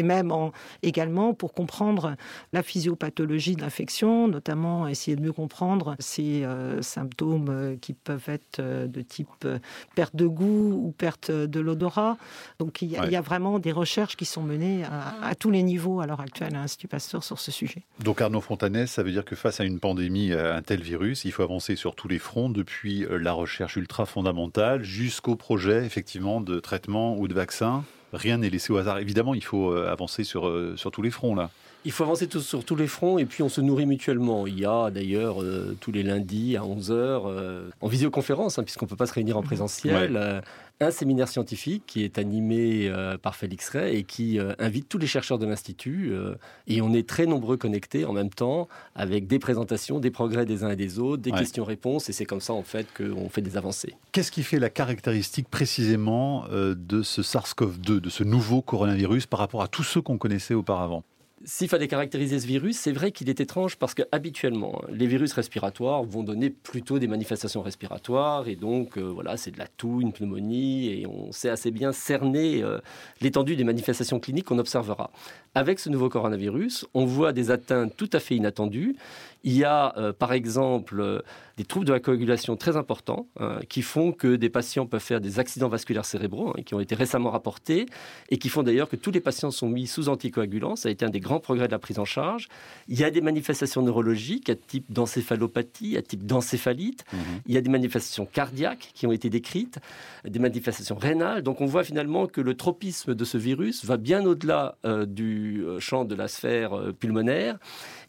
et 0.00 0.02
même 0.02 0.32
en, 0.32 0.52
également 0.82 1.34
pour 1.34 1.52
comprendre 1.52 2.16
la 2.54 2.62
physiopathologie 2.62 3.54
de 3.54 3.60
l'infection, 3.60 4.28
notamment 4.28 4.88
essayer 4.88 5.14
de 5.14 5.20
mieux 5.20 5.32
comprendre 5.32 5.94
ces 5.98 6.42
euh, 6.42 6.80
symptômes 6.80 7.76
qui 7.82 7.92
peuvent 7.92 8.28
être 8.28 8.60
euh, 8.60 8.86
de 8.86 9.02
type 9.02 9.46
perte 9.94 10.16
de 10.16 10.26
goût 10.26 10.86
ou 10.86 10.94
perte 10.96 11.30
de 11.30 11.60
l'odorat. 11.60 12.16
Donc 12.58 12.80
il 12.80 12.90
y, 12.90 12.96
a, 12.96 13.20
vraiment 13.20 13.58
des 13.58 13.72
recherches 13.72 14.16
qui 14.16 14.24
sont 14.24 14.42
menées 14.42 14.84
à, 14.84 15.34
tous 15.34 15.50
les 15.50 15.62
niveaux 15.62 16.00
à 16.00 16.06
l'heure 16.06 16.20
actuelle 16.20 16.54
à 16.54 16.60
l'Institut 16.60 16.88
Pasteur 16.88 17.22
sur 17.22 17.38
ce 17.38 17.50
sujet. 17.50 17.82
Donc 18.02 18.22
Arnaud 18.22 18.40
Fontanès, 18.40 18.90
ça 18.90 19.02
veut 19.02 19.12
dire 19.12 19.26
que 19.26 19.36
face 19.36 19.60
à 19.60 19.64
une 19.64 19.80
pandémie, 19.80 20.32
un 20.32 20.62
tel 20.62 20.80
virus, 20.80 21.26
il 21.26 21.32
faut 21.32 21.42
avancer 21.42 21.76
sur 21.76 21.94
tous 21.94 22.08
les 22.08 22.18
fronts, 22.18 22.48
depuis 22.48 23.06
la 23.10 23.32
recherche 23.32 23.76
ultra 23.76 24.06
fondamentale 24.06 24.82
jusqu'au 24.82 25.36
projet 25.36 25.84
effectivement 25.84 26.40
de 26.40 26.58
traitement 26.60 27.16
ou 27.18 27.28
de 27.28 27.34
vaccin. 27.34 27.84
Rien 28.12 28.38
n'est 28.38 28.50
laissé 28.50 28.72
au 28.72 28.76
hasard. 28.76 28.98
Évidemment, 28.98 29.34
il 29.34 29.44
faut 29.44 29.70
euh, 29.70 29.90
avancer 29.90 30.24
sur, 30.24 30.48
euh, 30.48 30.74
sur 30.76 30.90
tous 30.90 31.02
les 31.02 31.10
fronts 31.10 31.34
là. 31.34 31.50
Il 31.84 31.92
faut 31.92 32.04
avancer 32.04 32.28
sur 32.40 32.62
tous 32.62 32.76
les 32.76 32.86
fronts 32.86 33.18
et 33.18 33.24
puis 33.24 33.42
on 33.42 33.48
se 33.48 33.62
nourrit 33.62 33.86
mutuellement. 33.86 34.46
Il 34.46 34.58
y 34.58 34.66
a 34.66 34.90
d'ailleurs 34.90 35.42
euh, 35.42 35.76
tous 35.80 35.92
les 35.92 36.02
lundis 36.02 36.56
à 36.56 36.60
11h 36.60 37.62
en 37.80 37.88
visioconférence, 37.88 38.58
hein, 38.58 38.64
puisqu'on 38.64 38.84
ne 38.84 38.90
peut 38.90 38.96
pas 38.96 39.06
se 39.06 39.14
réunir 39.14 39.38
en 39.38 39.42
présentiel, 39.42 40.42
un 40.82 40.90
séminaire 40.90 41.28
scientifique 41.28 41.82
qui 41.86 42.04
est 42.04 42.18
animé 42.18 42.88
euh, 42.88 43.18
par 43.18 43.36
Félix 43.36 43.68
Ray 43.68 43.96
et 43.96 44.02
qui 44.02 44.38
euh, 44.38 44.54
invite 44.58 44.88
tous 44.88 44.96
les 44.96 45.06
chercheurs 45.06 45.38
de 45.38 45.44
l'Institut. 45.44 46.12
Euh, 46.12 46.36
et 46.66 46.80
on 46.80 46.94
est 46.94 47.06
très 47.06 47.26
nombreux 47.26 47.58
connectés 47.58 48.06
en 48.06 48.14
même 48.14 48.30
temps 48.30 48.66
avec 48.94 49.26
des 49.26 49.38
présentations, 49.38 50.00
des 50.00 50.10
progrès 50.10 50.46
des 50.46 50.64
uns 50.64 50.70
et 50.70 50.76
des 50.76 50.98
autres, 50.98 51.22
des 51.22 51.32
questions-réponses. 51.32 52.08
Et 52.08 52.12
c'est 52.12 52.24
comme 52.24 52.40
ça, 52.40 52.54
en 52.54 52.62
fait, 52.62 52.86
qu'on 52.96 53.28
fait 53.28 53.42
des 53.42 53.58
avancées. 53.58 53.94
Qu'est-ce 54.12 54.32
qui 54.32 54.42
fait 54.42 54.58
la 54.58 54.70
caractéristique 54.70 55.48
précisément 55.50 56.46
de 56.50 57.02
ce 57.02 57.22
SARS-CoV-2, 57.22 58.00
de 58.00 58.08
ce 58.08 58.24
nouveau 58.24 58.62
coronavirus 58.62 59.26
par 59.26 59.40
rapport 59.40 59.62
à 59.62 59.68
tous 59.68 59.82
ceux 59.82 60.00
qu'on 60.00 60.18
connaissait 60.18 60.54
auparavant? 60.54 61.04
S'il 61.42 61.68
fallait 61.68 61.88
caractériser 61.88 62.38
ce 62.38 62.46
virus, 62.46 62.76
c'est 62.76 62.92
vrai 62.92 63.12
qu'il 63.12 63.30
est 63.30 63.40
étrange 63.40 63.76
parce 63.76 63.94
que 63.94 64.02
habituellement, 64.12 64.82
les 64.90 65.06
virus 65.06 65.32
respiratoires 65.32 66.02
vont 66.02 66.22
donner 66.22 66.50
plutôt 66.50 66.98
des 66.98 67.06
manifestations 67.06 67.62
respiratoires 67.62 68.46
et 68.46 68.56
donc 68.56 68.98
euh, 68.98 69.02
voilà, 69.02 69.38
c'est 69.38 69.50
de 69.50 69.58
la 69.58 69.66
toux, 69.66 70.02
une 70.02 70.12
pneumonie 70.12 70.88
et 70.88 71.06
on 71.06 71.32
sait 71.32 71.48
assez 71.48 71.70
bien 71.70 71.92
cerner 71.92 72.62
euh, 72.62 72.78
l'étendue 73.22 73.56
des 73.56 73.64
manifestations 73.64 74.20
cliniques 74.20 74.44
qu'on 74.46 74.58
observera. 74.58 75.10
Avec 75.54 75.78
ce 75.78 75.88
nouveau 75.88 76.10
coronavirus, 76.10 76.86
on 76.92 77.06
voit 77.06 77.32
des 77.32 77.50
atteintes 77.50 77.96
tout 77.96 78.10
à 78.12 78.20
fait 78.20 78.36
inattendues. 78.36 78.96
Il 79.44 79.56
y 79.56 79.64
a 79.64 79.94
euh, 79.96 80.12
par 80.12 80.32
exemple 80.32 81.22
des 81.56 81.64
troubles 81.64 81.86
de 81.86 81.92
la 81.92 82.00
coagulation 82.00 82.56
très 82.56 82.76
importants 82.76 83.26
hein, 83.38 83.58
qui 83.68 83.82
font 83.82 84.12
que 84.12 84.36
des 84.36 84.48
patients 84.48 84.86
peuvent 84.86 85.02
faire 85.02 85.20
des 85.20 85.38
accidents 85.38 85.68
vasculaires 85.68 86.04
cérébraux 86.04 86.54
hein, 86.56 86.62
qui 86.64 86.74
ont 86.74 86.80
été 86.80 86.94
récemment 86.94 87.30
rapportés 87.30 87.86
et 88.30 88.38
qui 88.38 88.48
font 88.48 88.62
d'ailleurs 88.62 88.88
que 88.88 88.96
tous 88.96 89.10
les 89.10 89.20
patients 89.20 89.50
sont 89.50 89.68
mis 89.68 89.86
sous 89.86 90.08
anticoagulants. 90.08 90.76
Ça 90.76 90.88
a 90.88 90.92
été 90.92 91.04
un 91.04 91.10
des 91.10 91.20
grands 91.20 91.40
progrès 91.40 91.66
de 91.66 91.72
la 91.72 91.78
prise 91.78 91.98
en 91.98 92.06
charge. 92.06 92.48
Il 92.88 92.98
y 92.98 93.04
a 93.04 93.10
des 93.10 93.20
manifestations 93.20 93.82
neurologiques 93.82 94.48
à 94.48 94.54
type 94.54 94.90
d'encéphalopathie, 94.90 95.96
à 95.96 96.02
type 96.02 96.24
d'encéphalite. 96.24 97.04
Mhm. 97.12 97.20
Il 97.46 97.54
y 97.54 97.58
a 97.58 97.60
des 97.60 97.70
manifestations 97.70 98.26
cardiaques 98.26 98.90
qui 98.94 99.06
ont 99.06 99.12
été 99.12 99.28
décrites, 99.28 99.78
des 100.24 100.38
manifestations 100.38 100.96
rénales. 100.96 101.42
Donc 101.42 101.60
on 101.60 101.66
voit 101.66 101.84
finalement 101.84 102.26
que 102.26 102.40
le 102.40 102.54
tropisme 102.54 103.14
de 103.14 103.24
ce 103.24 103.36
virus 103.36 103.84
va 103.84 103.96
bien 103.96 104.24
au-delà 104.24 104.76
euh, 104.84 105.06
du 105.06 105.62
euh, 105.64 105.78
champ 105.78 106.04
de 106.04 106.14
la 106.14 106.28
sphère 106.28 106.74
euh, 106.74 106.92
pulmonaire 106.92 107.58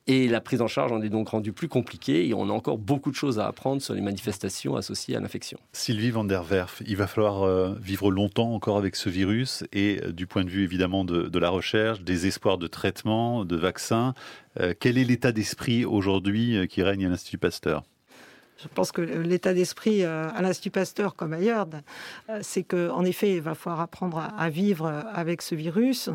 et 0.07 0.27
la 0.27 0.41
prise 0.41 0.61
en 0.61 0.67
charge 0.67 0.91
en 0.91 1.01
est 1.01 1.09
donc 1.09 1.29
rendue 1.29 1.53
plus 1.53 1.67
compliquée 1.67 2.27
et 2.27 2.33
on 2.33 2.49
a 2.49 2.51
encore 2.51 2.77
beaucoup 2.77 3.11
de 3.11 3.15
choses 3.15 3.39
à 3.39 3.47
apprendre 3.47 3.81
sur 3.81 3.93
les 3.93 4.01
manifestations 4.01 4.75
associées 4.75 5.15
à 5.15 5.19
l'infection. 5.19 5.59
Sylvie 5.73 6.11
van 6.11 6.23
der 6.23 6.43
Werf, 6.43 6.81
il 6.85 6.97
va 6.97 7.07
falloir 7.07 7.43
euh, 7.43 7.75
vivre 7.81 8.11
longtemps 8.11 8.53
encore 8.53 8.77
avec 8.77 8.95
ce 8.95 9.09
virus 9.09 9.63
et 9.71 10.01
euh, 10.03 10.11
du 10.11 10.27
point 10.27 10.43
de 10.43 10.49
vue 10.49 10.63
évidemment 10.63 11.05
de, 11.05 11.39
la 11.39 11.49
recherche, 11.49 12.01
des 12.01 12.27
espoirs 12.27 12.57
de 12.57 12.67
traitement, 12.67 13.45
de 13.45 13.55
vaccins, 13.55 14.13
euh, 14.59 14.73
quel 14.79 14.97
est 14.97 15.03
l'état 15.03 15.31
d'esprit 15.31 15.85
aujourd'hui 15.85 16.67
qui 16.67 16.83
règne 16.83 17.05
à 17.05 17.09
l'Institut 17.09 17.37
Pasteur? 17.37 17.83
Je 18.63 18.67
pense 18.73 18.91
que 18.91 19.01
l'état 19.01 19.53
d'esprit 19.53 20.03
à 20.03 20.41
l'Institut 20.41 20.71
Pasteur 20.71 21.15
comme 21.15 21.33
ailleurs, 21.33 21.67
c'est 22.41 22.63
qu'en 22.63 23.03
effet, 23.03 23.35
il 23.35 23.41
va 23.41 23.55
falloir 23.55 23.81
apprendre 23.81 24.31
à 24.37 24.49
vivre 24.49 24.87
avec 25.13 25.41
ce 25.41 25.55
virus. 25.55 26.09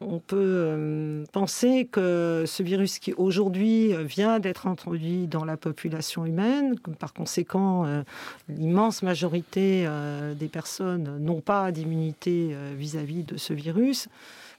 On 0.00 0.18
peut 0.18 0.36
euh, 0.36 1.24
penser 1.32 1.88
que 1.90 2.44
ce 2.46 2.62
virus 2.62 2.98
qui 2.98 3.14
aujourd'hui 3.14 3.94
vient 4.04 4.40
d'être 4.40 4.66
introduit 4.66 5.26
dans 5.26 5.44
la 5.46 5.56
population 5.56 6.26
humaine, 6.26 6.76
par 6.98 7.14
conséquent 7.14 7.86
euh, 7.86 8.02
l'immense 8.50 9.02
majorité 9.02 9.84
euh, 9.86 10.34
des 10.34 10.48
personnes 10.48 11.16
n'ont 11.18 11.40
pas 11.40 11.72
d'immunité 11.72 12.54
vis-à-vis 12.76 13.22
de 13.22 13.38
ce 13.38 13.54
virus, 13.54 14.08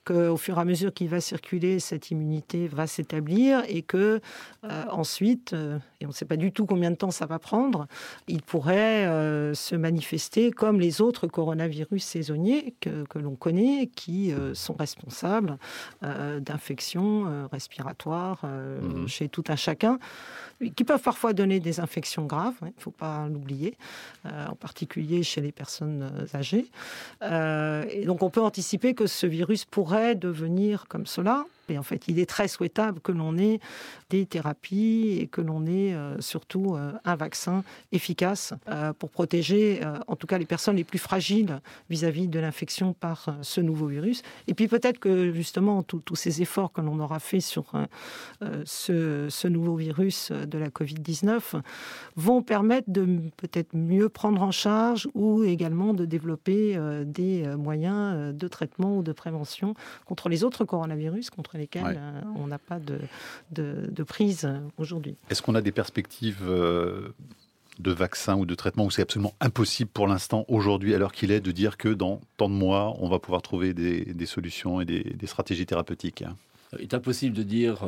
qu'au 0.07 0.37
fur 0.37 0.57
et 0.57 0.61
à 0.61 0.65
mesure 0.65 0.93
qu'il 0.93 1.09
va 1.09 1.21
circuler, 1.21 1.79
cette 1.79 2.11
immunité 2.11 2.67
va 2.67 2.87
s'établir 2.87 3.63
et 3.67 3.81
que 3.81 4.21
ensuite, 4.89 5.53
et 6.01 6.05
on 6.05 6.09
ne 6.09 6.13
sait 6.13 6.25
pas 6.25 6.37
du 6.37 6.51
tout 6.51 6.65
combien 6.65 6.91
de 6.91 6.95
temps 6.95 7.11
ça 7.11 7.25
va 7.25 7.39
prendre, 7.39 7.87
il 8.27 8.41
pourrait 8.41 9.05
se 9.53 9.75
manifester 9.75 10.51
comme 10.51 10.79
les 10.79 11.01
autres 11.01 11.27
coronavirus 11.27 12.03
saisonniers 12.03 12.75
que, 12.79 13.05
que 13.05 13.19
l'on 13.19 13.35
connaît, 13.35 13.89
qui 13.95 14.33
sont 14.53 14.73
responsables 14.73 15.57
euh, 16.03 16.39
d'infections 16.39 17.25
euh, 17.27 17.47
respiratoires 17.51 18.41
euh, 18.43 18.81
mhm. 18.81 19.07
chez 19.07 19.29
tout 19.29 19.43
un 19.47 19.55
chacun, 19.55 19.99
qui 20.75 20.83
peuvent 20.83 21.01
parfois 21.01 21.33
donner 21.33 21.59
des 21.59 21.79
infections 21.79 22.25
graves, 22.25 22.55
il 22.61 22.67
ne 22.67 22.81
faut 22.81 22.91
pas 22.91 23.27
l'oublier, 23.27 23.77
en 24.25 24.55
particulier 24.55 25.23
chez 25.23 25.41
les 25.41 25.51
personnes 25.51 26.27
âgées. 26.33 26.65
et 27.21 28.05
donc 28.05 28.23
on 28.23 28.29
peut 28.29 28.41
anticiper 28.41 28.93
que 28.93 29.07
ce 29.07 29.27
virus 29.27 29.65
pourrait 29.65 30.15
devenir 30.15 30.87
comme 30.87 31.05
cela 31.05 31.45
et 31.69 31.77
en 31.77 31.83
fait, 31.83 32.07
il 32.07 32.19
est 32.19 32.25
très 32.25 32.47
souhaitable 32.47 32.99
que 32.99 33.11
l'on 33.11 33.37
ait 33.37 33.59
des 34.09 34.25
thérapies 34.25 35.17
et 35.19 35.27
que 35.27 35.41
l'on 35.41 35.65
ait 35.65 35.93
euh, 35.93 36.19
surtout 36.21 36.75
euh, 36.75 36.91
un 37.03 37.15
vaccin 37.15 37.63
efficace 37.91 38.53
euh, 38.69 38.93
pour 38.93 39.09
protéger 39.09 39.81
en 40.07 40.15
tout 40.15 40.27
cas 40.27 40.37
les 40.37 40.45
personnes 40.45 40.75
les 40.75 40.83
plus 40.83 40.99
fragiles 40.99 41.59
vis-à-vis 41.89 42.27
de 42.27 42.39
l'infection 42.39 42.93
par 42.93 43.37
ce 43.41 43.61
nouveau 43.61 43.87
virus. 43.87 44.21
Et 44.47 44.53
puis 44.53 44.67
peut-être 44.67 44.99
que 44.99 45.31
justement 45.31 45.83
tous 45.83 46.15
ces 46.15 46.41
efforts 46.41 46.71
que 46.71 46.81
l'on 46.81 46.99
aura 46.99 47.19
fait 47.19 47.39
sur 47.39 47.71
ce, 48.65 49.27
ce, 49.29 49.47
nouveau 49.47 49.75
virus 49.75 50.31
de 50.31 50.57
la 50.57 50.69
Covid-19 50.69 51.61
vont 52.15 52.41
permettre 52.41 52.89
de 52.89 53.05
peut-être 53.37 53.75
mieux 53.75 54.09
prendre 54.09 54.41
en 54.41 54.51
charge 54.51 55.07
ou 55.13 55.43
également 55.43 55.93
de 55.93 56.05
développer 56.05 56.77
des 57.05 57.47
moyens 57.57 58.33
de 58.35 58.47
traitement 58.47 58.97
ou 58.97 59.03
de 59.03 59.11
prévention 59.11 59.73
contre 60.05 60.29
les 60.29 60.43
autres 60.43 60.65
coronavirus, 60.65 61.29
contre 61.29 61.56
lesquels 61.57 61.97
euh, 61.97 62.21
on 62.35 62.47
n'a 62.47 62.59
pas 62.59 62.79
de, 62.79 62.99
de, 63.51 64.03
prise 64.03 64.45
euh, 64.45 64.59
aujourd'hui. 64.77 65.15
Est-ce 65.29 65.41
qu'on 65.41 65.55
a 65.55 65.61
des 65.61 65.71
perspectives 65.71 66.43
euh, 66.47 67.09
de 67.79 67.91
vaccin 67.91 68.35
ou 68.35 68.45
de 68.45 68.55
traitement 68.55 68.85
où 68.85 68.91
c'est 68.91 69.01
absolument 69.01 69.33
impossible 69.39 69.89
pour 69.93 70.07
l'instant, 70.07 70.45
aujourd'hui, 70.47 70.93
à 70.95 70.97
l'heure 70.97 71.11
qu'il 71.11 71.31
est, 71.31 71.41
de 71.41 71.51
dire 71.51 71.77
que 71.77 71.89
dans 71.89 72.21
tant 72.37 72.49
de 72.49 72.55
mois, 72.55 72.95
on 72.99 73.09
va 73.09 73.19
pouvoir 73.19 73.41
trouver 73.41 73.73
des, 73.73 74.25
solutions 74.25 74.81
et 74.81 74.85
des, 74.85 75.27
stratégies 75.27 75.65
thérapeutiques? 75.65 76.23
Il 76.73 76.83
est 76.83 76.93
impossible 76.93 77.35
de 77.35 77.43
dire 77.43 77.85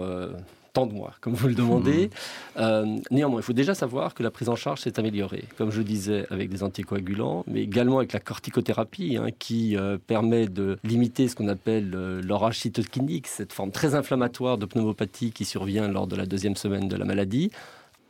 tant 0.73 0.85
de 0.85 0.93
mois, 0.93 1.13
comme 1.21 1.33
vous 1.33 1.47
le 1.47 1.55
demandez. 1.55 2.07
Mmh. 2.07 2.59
Euh, 2.59 2.97
néanmoins, 3.11 3.39
il 3.39 3.43
faut 3.43 3.53
déjà 3.53 3.73
savoir 3.73 4.13
que 4.13 4.23
la 4.23 4.31
prise 4.31 4.49
en 4.49 4.55
charge 4.55 4.81
s'est 4.81 4.99
améliorée, 4.99 5.45
comme 5.57 5.71
je 5.71 5.81
disais, 5.81 6.25
avec 6.29 6.49
des 6.49 6.63
anticoagulants, 6.63 7.43
mais 7.47 7.61
également 7.61 7.97
avec 7.97 8.13
la 8.13 8.19
corticothérapie, 8.19 9.17
hein, 9.17 9.27
qui 9.37 9.75
euh, 9.75 9.97
permet 10.05 10.47
de 10.47 10.77
limiter 10.83 11.27
ce 11.27 11.35
qu'on 11.35 11.47
appelle 11.47 11.93
euh, 11.95 12.21
l'orage 12.21 12.59
cytokinique, 12.59 13.27
cette 13.27 13.53
forme 13.53 13.71
très 13.71 13.95
inflammatoire 13.95 14.57
de 14.57 14.65
pneumopathie 14.65 15.31
qui 15.31 15.45
survient 15.45 15.87
lors 15.87 16.07
de 16.07 16.15
la 16.15 16.25
deuxième 16.25 16.55
semaine 16.55 16.87
de 16.87 16.95
la 16.95 17.05
maladie. 17.05 17.51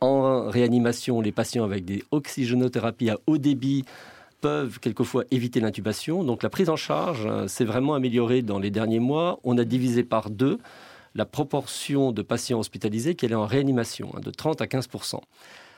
En 0.00 0.48
réanimation, 0.48 1.20
les 1.20 1.32
patients 1.32 1.64
avec 1.64 1.84
des 1.84 2.02
oxygénothérapies 2.10 3.10
à 3.10 3.18
haut 3.26 3.36
débit 3.36 3.84
peuvent 4.40 4.80
quelquefois 4.80 5.24
éviter 5.30 5.60
l'intubation. 5.60 6.24
Donc 6.24 6.42
la 6.42 6.48
prise 6.48 6.70
en 6.70 6.76
charge 6.76 7.28
s'est 7.46 7.66
vraiment 7.66 7.92
améliorée 7.92 8.40
dans 8.40 8.58
les 8.58 8.70
derniers 8.70 8.98
mois. 8.98 9.38
On 9.44 9.58
a 9.58 9.64
divisé 9.64 10.02
par 10.02 10.30
deux 10.30 10.58
la 11.14 11.24
proportion 11.26 12.12
de 12.12 12.22
patients 12.22 12.58
hospitalisés 12.58 13.14
qui 13.14 13.26
est 13.26 13.34
en 13.34 13.46
réanimation, 13.46 14.10
hein, 14.16 14.20
de 14.20 14.30
30 14.30 14.60
à 14.60 14.66
15 14.66 14.88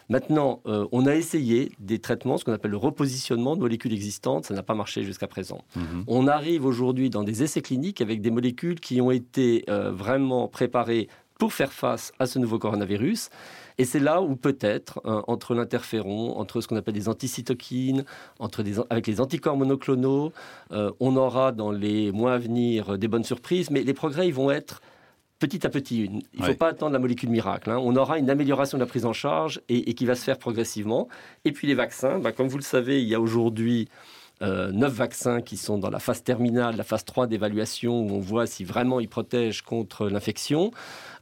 Maintenant, 0.08 0.60
euh, 0.66 0.86
on 0.92 1.06
a 1.06 1.14
essayé 1.14 1.72
des 1.78 1.98
traitements, 1.98 2.36
ce 2.36 2.44
qu'on 2.44 2.52
appelle 2.52 2.72
le 2.72 2.76
repositionnement 2.76 3.56
de 3.56 3.60
molécules 3.60 3.92
existantes, 3.92 4.44
ça 4.46 4.54
n'a 4.54 4.62
pas 4.62 4.74
marché 4.74 5.04
jusqu'à 5.04 5.26
présent. 5.26 5.64
Mhm. 5.76 6.04
On 6.06 6.26
arrive 6.26 6.66
aujourd'hui 6.66 7.08
dans 7.08 7.22
des 7.22 7.42
essais 7.42 7.62
cliniques 7.62 8.00
avec 8.00 8.20
des 8.20 8.30
molécules 8.30 8.80
qui 8.80 9.00
ont 9.00 9.10
été 9.10 9.64
euh, 9.68 9.90
vraiment 9.92 10.48
préparées 10.48 11.08
pour 11.38 11.52
faire 11.52 11.72
face 11.72 12.12
à 12.18 12.26
ce 12.26 12.38
nouveau 12.38 12.58
coronavirus. 12.58 13.30
Et 13.78 13.84
c'est 13.84 14.00
là 14.00 14.20
où 14.22 14.36
peut-être, 14.36 15.00
hein, 15.04 15.24
entre 15.26 15.54
l'interféron, 15.54 16.38
entre 16.38 16.60
ce 16.60 16.68
qu'on 16.68 16.76
appelle 16.76 16.94
des 16.94 17.08
anticytokines, 17.08 18.04
entre 18.38 18.62
des, 18.62 18.78
avec 18.90 19.06
les 19.06 19.20
anticorps 19.20 19.56
monoclonaux, 19.56 20.32
euh, 20.72 20.92
on 21.00 21.16
aura 21.16 21.52
dans 21.52 21.72
les 21.72 22.12
mois 22.12 22.34
à 22.34 22.38
venir 22.38 22.98
des 22.98 23.08
bonnes 23.08 23.24
surprises, 23.24 23.70
mais 23.70 23.82
les 23.82 23.94
progrès 23.94 24.28
ils 24.28 24.34
vont 24.34 24.50
être 24.50 24.82
petit 25.42 25.66
à 25.66 25.70
petit. 25.70 26.08
Il 26.34 26.40
ne 26.40 26.46
faut 26.46 26.54
pas 26.54 26.68
attendre 26.68 26.92
la 26.92 27.00
molécule 27.00 27.28
miracle. 27.28 27.70
Hein. 27.70 27.78
On 27.82 27.96
aura 27.96 28.18
une 28.18 28.30
amélioration 28.30 28.78
de 28.78 28.82
la 28.82 28.86
prise 28.86 29.04
en 29.04 29.12
charge 29.12 29.60
et, 29.68 29.92
qui 29.94 30.06
va 30.06 30.14
se 30.14 30.22
faire 30.22 30.38
progressivement. 30.38 31.08
Et 31.44 31.50
puis 31.50 31.66
les 31.66 31.74
vaccins, 31.74 32.20
bah, 32.20 32.30
comme 32.30 32.46
vous 32.46 32.58
le 32.58 32.62
savez, 32.62 33.02
il 33.02 33.08
y 33.08 33.14
a 33.16 33.20
aujourd'hui 33.20 33.88
euh, 34.40 34.70
neuf 34.70 34.92
vaccins 34.92 35.40
qui 35.40 35.56
sont 35.56 35.78
dans 35.78 35.90
la 35.90 35.98
phase 35.98 36.22
terminale, 36.22 36.76
la 36.76 36.84
phase 36.84 37.04
3 37.04 37.26
d'évaluation, 37.26 38.02
où 38.02 38.10
on 38.10 38.20
voit 38.20 38.46
si 38.46 38.62
vraiment 38.62 39.00
ils 39.00 39.08
protègent 39.08 39.62
contre 39.62 40.08
l'infection. 40.08 40.70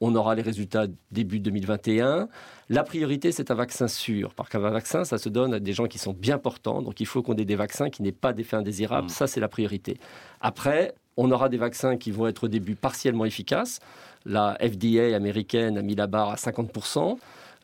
On 0.03 0.15
aura 0.15 0.35
les 0.35 0.43
résultats 0.43 0.87
début 1.11 1.41
2021. 1.41 2.29
La 2.69 2.83
priorité, 2.83 3.33
c'est 3.33 3.51
un 3.51 3.55
vaccin 3.55 3.89
sûr. 3.89 4.35
Parce 4.35 4.51
qu'un 4.51 4.59
vaccin, 4.59 5.05
ça 5.05 5.17
se 5.17 5.31
donne 5.31 5.55
à 5.55 5.61
des 5.61 5.73
gens 5.73 5.87
qui 5.87 5.99
sont 5.99 6.13
bien 6.13 6.37
portants. 6.37 6.83
Donc 6.83 7.01
il 7.01 7.07
faut 7.07 7.23
qu'on 7.23 7.37
ait 7.37 7.47
des 7.47 7.57
vaccins 7.57 7.89
qui 7.89 8.03
n'aient 8.03 8.13
pas 8.13 8.35
d'effet 8.35 8.57
indésirable. 8.57 9.07
Mm. 9.07 9.11
Ça, 9.11 9.27
c'est 9.27 9.41
la 9.41 9.49
priorité. 9.49 9.99
Après, 10.43 10.95
on 11.17 11.31
aura 11.31 11.49
des 11.49 11.59
vaccins 11.59 11.97
qui 11.97 12.11
vont 12.11 12.27
être 12.27 12.45
au 12.45 12.49
début 12.49 12.75
partiellement 12.75 13.25
efficaces. 13.25 13.81
La 14.25 14.59
FDA 14.61 15.15
américaine 15.17 15.79
a 15.79 15.83
mis 15.83 15.95
la 15.95 16.07
barre 16.07 16.31
à 16.31 16.35
50%. 16.37 17.19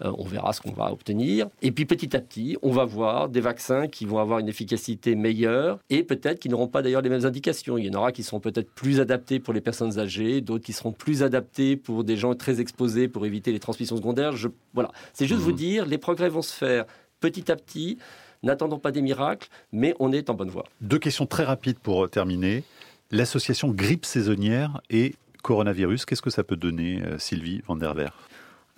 Euh, 0.05 0.12
on 0.19 0.25
verra 0.25 0.53
ce 0.53 0.61
qu'on 0.61 0.73
va 0.73 0.92
obtenir. 0.92 1.49
Et 1.62 1.73
puis 1.73 1.87
petit 1.87 2.14
à 2.14 2.21
petit, 2.21 2.59
on 2.62 2.71
va 2.71 2.85
voir 2.85 3.29
des 3.29 3.40
vaccins 3.40 3.87
qui 3.87 4.05
vont 4.05 4.19
avoir 4.19 4.38
une 4.40 4.49
efficacité 4.49 5.14
meilleure 5.14 5.79
et 5.88 6.03
peut-être 6.03 6.38
qui 6.38 6.51
n'auront 6.51 6.69
pas 6.69 6.83
d'ailleurs 6.83 7.01
les 7.01 7.09
mêmes 7.09 7.25
indications. 7.25 7.79
Il 7.79 7.87
y 7.87 7.90
en 7.90 7.99
aura 7.99 8.12
qui 8.12 8.23
seront 8.23 8.40
peut-être 8.40 8.71
plus 8.71 9.01
adaptés 9.01 9.40
pour 9.40 9.55
les 9.55 9.62
personnes 9.62 9.99
âgées, 9.99 10.42
d'autres 10.42 10.64
qui 10.64 10.75
seront 10.75 10.92
plus 10.92 11.23
adaptés 11.23 11.77
pour 11.77 12.05
des 12.05 12.16
gens 12.16 12.35
très 12.35 12.61
exposés 12.61 13.09
pour 13.09 13.25
éviter 13.25 13.53
les 13.53 13.61
transmissions 13.61 13.97
secondaires. 13.97 14.35
Voilà, 14.75 14.92
c'est 15.14 15.27
juste 15.27 15.40
vous 15.40 15.53
mmh. 15.53 15.57
dire, 15.57 15.87
les 15.87 15.99
progrès 15.99 16.29
vont 16.29 16.42
se 16.42 16.53
faire 16.53 16.85
petit 17.21 17.51
à 17.51 17.57
petit. 17.57 17.97
N'attendons 18.42 18.79
pas 18.79 18.92
des 18.92 19.01
miracles, 19.01 19.49
mais 19.73 19.95
on 19.99 20.12
est 20.12 20.29
en 20.29 20.35
bonne 20.35 20.51
voie. 20.51 20.64
Deux 20.83 20.99
questions 20.99 21.25
très 21.25 21.45
rapides 21.45 21.79
pour 21.79 22.09
terminer. 22.11 22.64
L'association 23.11 23.71
grippe 23.71 24.05
saisonnière 24.05 24.81
et 24.90 25.14
coronavirus, 25.47 26.05
qu'est-ce 26.05 26.23
que 26.23 26.31
ça 26.31 26.43
peut 26.43 26.57
donner, 26.57 27.03
euh, 27.03 27.19
Sylvie 27.19 27.63
van 27.67 27.77
der 27.77 27.95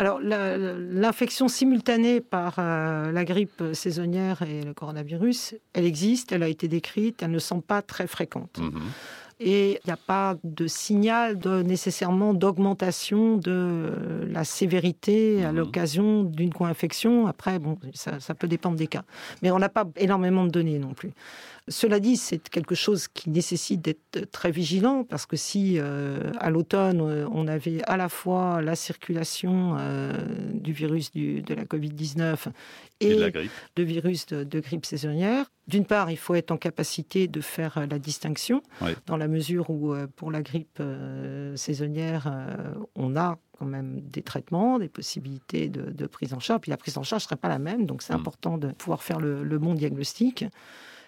alors, 0.00 0.20
l'infection 0.22 1.48
simultanée 1.48 2.20
par 2.20 2.54
euh, 2.60 3.10
la 3.10 3.24
grippe 3.24 3.64
saisonnière 3.72 4.42
et 4.42 4.62
le 4.62 4.72
coronavirus, 4.72 5.56
elle 5.72 5.86
existe, 5.86 6.30
elle 6.30 6.44
a 6.44 6.48
été 6.48 6.68
décrite, 6.68 7.20
elle 7.20 7.32
ne 7.32 7.40
semble 7.40 7.64
pas 7.64 7.82
très 7.82 8.06
fréquente. 8.06 8.60
Mhm. 8.60 8.80
Et 9.40 9.80
il 9.82 9.86
n'y 9.86 9.92
a 9.92 9.96
pas 9.96 10.36
de 10.44 10.68
signal 10.68 11.36
de, 11.36 11.62
nécessairement 11.62 12.32
d'augmentation 12.32 13.38
de 13.38 14.26
la 14.30 14.44
sévérité 14.44 15.44
à 15.44 15.50
mhm. 15.50 15.58
l'occasion 15.58 16.22
d'une 16.22 16.52
co-infection. 16.52 17.26
Après, 17.26 17.58
bon, 17.58 17.76
ça, 17.92 18.20
ça, 18.20 18.34
peut 18.36 18.46
dépendre 18.46 18.76
des 18.76 18.86
cas. 18.86 19.02
Mais 19.42 19.50
on 19.50 19.58
n'a 19.58 19.68
pas 19.68 19.84
énormément 19.96 20.44
de 20.44 20.50
données 20.50 20.78
non 20.78 20.94
plus. 20.94 21.10
Cela 21.68 22.00
dit, 22.00 22.16
c'est 22.16 22.48
quelque 22.48 22.74
chose 22.74 23.08
qui 23.08 23.30
nécessite 23.30 23.80
d'être 23.80 24.30
très 24.30 24.50
vigilant 24.50 25.04
parce 25.04 25.26
que 25.26 25.36
si 25.36 25.74
euh, 25.78 26.30
à 26.38 26.50
l'automne 26.50 27.00
on 27.00 27.46
avait 27.46 27.82
à 27.84 27.96
la 27.96 28.08
fois 28.08 28.62
la 28.62 28.76
circulation 28.76 29.76
euh, 29.78 30.12
du 30.54 30.72
virus 30.72 31.12
de 31.12 31.54
la 31.54 31.64
Covid-19 31.64 32.46
et, 33.00 33.16
de, 33.76 33.82
virus 33.82 34.26
de, 34.26 34.60
grippe 34.60 34.86
saisonnière, 34.86 35.50
d'une 35.66 35.84
part, 35.84 36.10
il 36.10 36.16
faut 36.16 36.34
être 36.34 36.50
en 36.50 36.56
capacité 36.56 37.28
de 37.28 37.40
faire 37.40 37.86
la 37.88 37.98
distinction 37.98 38.62
dans 39.06 39.16
la 39.16 39.28
mesure 39.28 39.70
où 39.70 39.92
euh, 39.92 40.06
pour 40.16 40.30
la 40.30 40.42
grippe 40.42 40.82
saisonnière, 41.54 42.32
on 42.94 43.16
a 43.16 43.38
quand 43.58 43.66
même 43.66 44.00
des 44.00 44.22
traitements, 44.22 44.78
des 44.78 44.88
possibilités 44.88 45.68
de, 45.68 46.06
prise 46.06 46.32
en 46.32 46.40
charge. 46.40 46.60
Puis 46.62 46.70
la 46.70 46.76
prise 46.76 46.96
en 46.96 47.02
charge 47.02 47.22
ne 47.24 47.26
serait 47.26 47.36
pas 47.36 47.48
la 47.48 47.58
même, 47.58 47.86
donc 47.86 48.02
c'est 48.02 48.14
mm. 48.14 48.16
important 48.16 48.58
de 48.58 48.68
pouvoir 48.72 49.02
faire 49.02 49.20
le, 49.20 49.42
le 49.42 49.58
bon 49.58 49.74
diagnostic. 49.74 50.44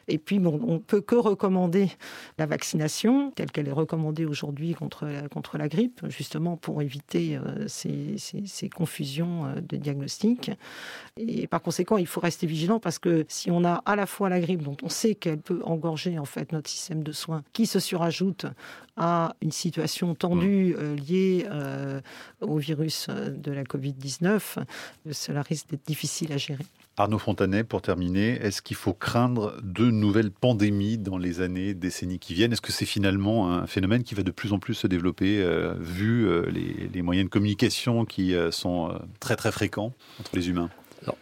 Et 0.08 0.18
puis, 0.18 0.38
bon, 0.38 0.60
on 0.66 0.78
peut 0.78 1.00
que 1.00 1.14
recommander 1.14 1.90
la 2.38 2.46
vaccination 2.46 3.30
telle 3.30 3.50
qu'elle 3.50 3.68
est 3.68 3.72
recommandée 3.72 4.24
aujourd'hui 4.24 4.74
contre, 4.74 5.06
contre 5.30 5.58
la 5.58 5.68
grippe, 5.68 6.00
justement 6.08 6.56
pour 6.56 6.82
éviter 6.82 7.36
euh, 7.36 7.66
ces, 7.68 8.16
ces, 8.18 8.68
confusions 8.68 9.46
euh, 9.46 9.60
de 9.60 9.76
diagnostic. 9.76 10.50
Et 11.16 11.46
par 11.46 11.62
conséquent, 11.62 11.96
il 11.96 12.06
faut 12.06 12.20
rester 12.20 12.46
vigilant 12.46 12.80
parce 12.80 12.98
que 12.98 13.24
si 13.28 13.50
on 13.50 13.64
a 13.64 13.82
à 13.86 13.96
la 13.96 14.06
fois 14.06 14.28
la 14.28 14.40
grippe, 14.40 14.62
dont 14.62 14.76
on 14.82 14.88
sait 14.88 15.14
qu'elle 15.14 15.40
peut 15.40 15.60
engorger 15.64 16.18
en 16.18 16.24
fait 16.24 16.52
notre 16.52 16.70
système 16.70 17.02
de 17.02 17.12
soins, 17.12 17.42
qui 17.52 17.66
se 17.66 17.80
surajoute 17.80 18.46
à 18.96 19.34
une 19.40 19.52
situation 19.52 20.14
tendue 20.14 20.74
mmh. 20.74 20.80
euh, 20.80 20.96
liée 20.96 21.46
au 22.40 22.56
virus 22.56 23.08
de 23.08 23.52
la 23.52 23.64
Covid-19, 23.64 24.58
cela 25.12 25.42
risque 25.42 25.68
d'être 25.70 25.86
difficile 25.86 26.32
à 26.32 26.36
gérer. 26.36 26.64
Arnaud 27.00 27.18
Fontanet, 27.18 27.64
pour 27.64 27.80
terminer, 27.80 28.32
est-ce 28.42 28.60
qu'il 28.60 28.76
faut 28.76 28.92
craindre 28.92 29.54
de 29.62 29.90
nouvelles 29.90 30.30
pandémies 30.30 30.98
dans 30.98 31.16
les 31.16 31.40
années, 31.40 31.72
décennies 31.72 32.18
qui 32.18 32.34
viennent? 32.34 32.52
Est-ce 32.52 32.60
que 32.60 32.72
c'est 32.72 32.84
finalement 32.84 33.50
un 33.50 33.66
phénomène 33.66 34.02
qui 34.02 34.14
va 34.14 34.22
de 34.22 34.30
plus 34.30 34.52
en 34.52 34.58
plus 34.58 34.74
se 34.74 34.86
développer, 34.86 35.42
euh, 35.42 35.72
vu 35.78 36.28
euh, 36.28 36.50
les, 36.50 37.00
moyens 37.00 37.26
de 37.26 37.30
communication 37.30 38.04
qui 38.04 38.34
euh, 38.34 38.50
sont 38.50 38.92
très 39.18 39.36
très 39.36 39.50
fréquents 39.50 39.94
entre 40.20 40.30
les 40.34 40.50
humains? 40.50 40.68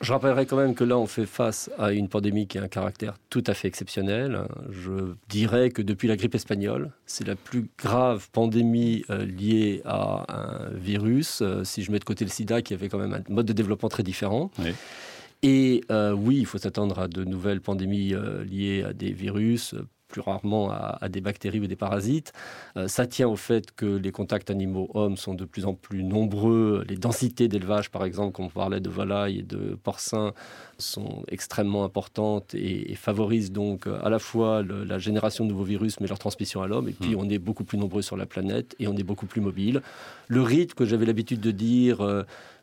Je 0.01 0.13
rappellerai 0.13 0.47
quand 0.47 0.57
même 0.57 0.75
que 0.75 0.83
là, 0.83 0.99
on 0.99 1.07
fait 1.07 1.27
face 1.27 1.71
à 1.79 1.93
une 1.93 2.09
pandémie 2.09 2.49
qui 2.49 2.59
a 2.59 2.63
un 2.65 2.69
caractère 2.69 3.15
tout 3.31 3.45
à 3.47 3.55
fait 3.55 3.69
exceptionnel. 3.69 4.49
Je 4.73 5.15
dirais 5.29 5.71
que 5.71 5.83
depuis 5.83 6.09
la 6.09 6.17
grippe 6.17 6.35
espagnole, 6.35 6.91
c'est 7.07 7.25
la 7.25 7.37
plus 7.37 7.69
grave 7.79 8.29
pandémie 8.33 9.05
liée 9.09 9.83
à 9.85 10.27
un 10.29 10.71
virus, 10.71 11.45
si 11.63 11.85
je 11.85 11.93
mets 11.93 12.01
de 12.01 12.05
côté 12.05 12.25
le 12.25 12.31
sida, 12.33 12.63
qui 12.63 12.75
avait 12.75 12.89
quand 12.89 12.99
même 12.99 13.15
un 13.15 13.33
mode 13.33 13.47
de 13.47 13.53
développement 13.53 13.89
très 13.89 14.03
différent. 14.03 14.51
Oui. 14.59 14.73
Et 15.43 15.85
euh, 15.91 16.13
oui, 16.13 16.39
il 16.39 16.47
faut 16.47 16.59
s'attendre 16.59 16.99
à 16.99 17.09
de 17.09 17.25
nouvelles 17.25 17.61
pandémies 17.61 18.15
euh, 18.15 18.45
liées 18.45 18.83
à 18.83 18.93
des 18.93 19.13
virus, 19.13 19.75
plus 20.09 20.21
rarement 20.21 20.71
à, 20.71 21.09
des 21.11 21.21
bactéries 21.21 21.61
ou 21.61 21.67
des 21.67 21.77
parasites. 21.77 22.33
Euh, 22.77 22.89
ça 22.89 23.07
tient 23.07 23.29
au 23.29 23.37
fait 23.37 23.73
que 23.73 23.85
les 23.85 24.11
contacts 24.11 24.51
animaux-hommes 24.51 25.17
sont 25.17 25.35
de 25.35 25.45
plus 25.45 25.67
en 25.67 25.75
plus 25.75 26.03
nombreux. 26.03 26.83
Les 26.89 26.97
densités 26.97 27.47
d'élevage, 27.47 27.91
par 27.91 28.05
exemple, 28.05 28.33
comme 28.33 28.47
on 28.47 28.49
parlait 28.49 28.81
de 28.81 28.89
volailles 28.89 29.41
et 29.41 29.43
de 29.43 29.79
porcins, 29.81 30.33
sont 30.79 31.25
extrêmement 31.29 31.85
importantes 31.85 32.55
et, 32.55 32.95
favorisent 32.95 33.53
donc 33.53 33.87
à 33.87 34.09
la 34.09 34.19
fois 34.19 34.63
la 34.63 34.99
génération 34.99 35.45
de 35.45 35.51
nouveaux 35.51 35.65
virus, 35.65 36.01
mais 36.01 36.09
leur 36.09 36.19
transmission 36.19 36.63
à 36.63 36.67
l'homme. 36.67 36.89
Et 36.89 36.93
puis, 36.93 37.15
hmm. 37.15 37.21
on 37.21 37.29
est 37.29 37.39
beaucoup 37.39 37.65
plus 37.65 37.79
nombreux 37.79 38.03
sur 38.03 38.17
la 38.17 38.27
planète 38.27 38.75
et 38.81 38.89
on 38.89 38.97
est 38.97 39.05
beaucoup 39.05 39.27
plus 39.27 39.41
mobile. 39.41 39.83
Le 40.27 40.43
rythme 40.43 40.75
que 40.75 40.85
j'avais 40.85 41.07
l'habitude 41.07 41.41
de 41.41 41.51
dire 41.51 42.01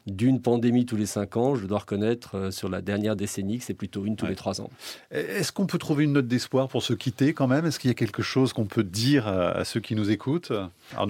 d'une 0.08 0.41
pandémie 0.41 0.86
tous 0.86 0.96
les 0.96 1.06
cinq 1.06 1.36
ans, 1.38 1.56
je 1.56 1.65
dois 1.65 1.80
reconnaître 1.80 2.36
euh, 2.36 2.52
sur 2.52 2.70
la 2.70 2.82
dernière 2.82 3.15
décennie 3.15 3.58
que 3.58 3.63
c'est 3.63 3.74
plutôt 3.74 4.06
une 4.06 4.15
tous 4.15 4.28
les 4.28 4.36
trois 4.36 4.62
ans. 4.62 4.70
Est-ce 5.12 5.52
qu'on 5.52 5.65
peut 5.65 5.78
trouver 5.78 6.04
une 6.04 6.13
note 6.13 6.28
d'espoir 6.28 6.68
pour 6.68 6.84
se 6.84 6.94
quitter 6.94 7.34
quand 7.34 7.48
même? 7.48 7.65
Est-ce 7.65 7.80
qu'il 7.80 7.89
y 7.89 7.91
a 7.91 7.96
quelque 7.96 8.22
chose 8.22 8.54
qu'on 8.54 8.65
peut 8.65 8.84
dire 8.84 9.28
à, 9.28 9.65
ceux 9.65 9.80
qui 9.80 9.96
nous 9.96 10.12
écoutent? 10.12 10.52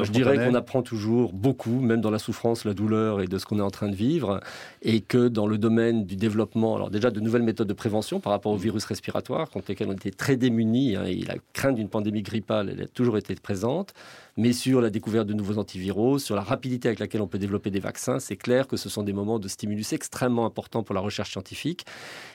Je 0.03 0.11
dirais 0.11 0.37
qu'on 0.37 0.55
apprend 0.55 0.81
toujours 0.81 1.33
beaucoup, 1.33 1.81
même 1.81 2.01
dans 2.01 2.11
la 2.11 2.19
souffrance, 2.19 2.63
la 2.65 2.73
douleur 2.73 3.21
et 3.21 3.27
de 3.27 3.37
ce 3.37 3.45
qu'on 3.45 3.59
est 3.59 3.63
en 3.63 3.71
train 3.71 3.89
de 3.89 3.95
vivre, 3.95 4.39
et 4.81 5.01
que 5.01 5.27
dans 5.27 5.47
le 5.47 5.57
domaine 5.57 6.05
du 6.05 6.15
développement, 6.15 6.75
alors 6.75 6.89
déjà 6.89 7.11
de 7.11 7.19
nouvelles 7.19 7.43
méthodes 7.43 7.67
de 7.67 7.73
prévention 7.73 8.19
par 8.19 8.31
rapport 8.31 8.53
au 8.53 8.57
virus 8.57 8.85
respiratoire, 8.85 9.49
contre 9.49 9.65
lesquels 9.69 9.89
on 9.89 9.93
était 9.93 10.11
très 10.11 10.37
démunis, 10.37 10.95
hein, 10.95 11.05
et 11.05 11.21
la 11.21 11.35
crainte 11.53 11.75
d'une 11.75 11.89
pandémie 11.89 12.21
grippale, 12.21 12.69
elle 12.71 12.83
a 12.83 12.87
toujours 12.87 13.17
été 13.17 13.35
présente 13.35 13.93
mais 14.37 14.53
sur 14.53 14.81
la 14.81 14.89
découverte 14.89 15.27
de 15.27 15.33
nouveaux 15.33 15.57
antiviraux, 15.57 16.19
sur 16.19 16.35
la 16.35 16.41
rapidité 16.41 16.87
avec 16.87 16.99
laquelle 16.99 17.21
on 17.21 17.27
peut 17.27 17.39
développer 17.39 17.71
des 17.71 17.79
vaccins, 17.79 18.19
c'est 18.19 18.35
clair 18.35 18.67
que 18.67 18.77
ce 18.77 18.89
sont 18.89 19.03
des 19.03 19.13
moments 19.13 19.39
de 19.39 19.47
stimulus 19.47 19.93
extrêmement 19.93 20.45
importants 20.45 20.83
pour 20.83 20.93
la 20.93 21.01
recherche 21.01 21.31
scientifique. 21.31 21.85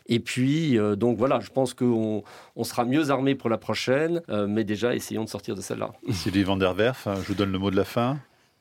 Et 0.06 0.20
puis, 0.20 0.78
euh, 0.78 0.96
donc 0.96 1.18
voilà, 1.18 1.40
je 1.40 1.50
pense 1.50 1.74
qu'on 1.74 2.22
on 2.56 2.64
sera 2.64 2.84
mieux 2.84 3.10
armé 3.10 3.34
pour 3.34 3.50
la 3.50 3.58
prochaine, 3.58 4.22
euh, 4.28 4.46
mais 4.46 4.64
déjà, 4.64 4.94
essayons 4.94 5.24
de 5.24 5.28
sortir 5.28 5.54
de 5.54 5.60
celle-là. 5.60 5.92
Sylvie 6.10 6.42
Van 6.42 6.56
der 6.56 6.74
Werf, 6.74 7.06
je 7.06 7.28
vous 7.28 7.34
donne 7.34 7.52
le 7.52 7.58
mot 7.58 7.70
de 7.70 7.76
la 7.76 7.84
fin. 7.84 8.18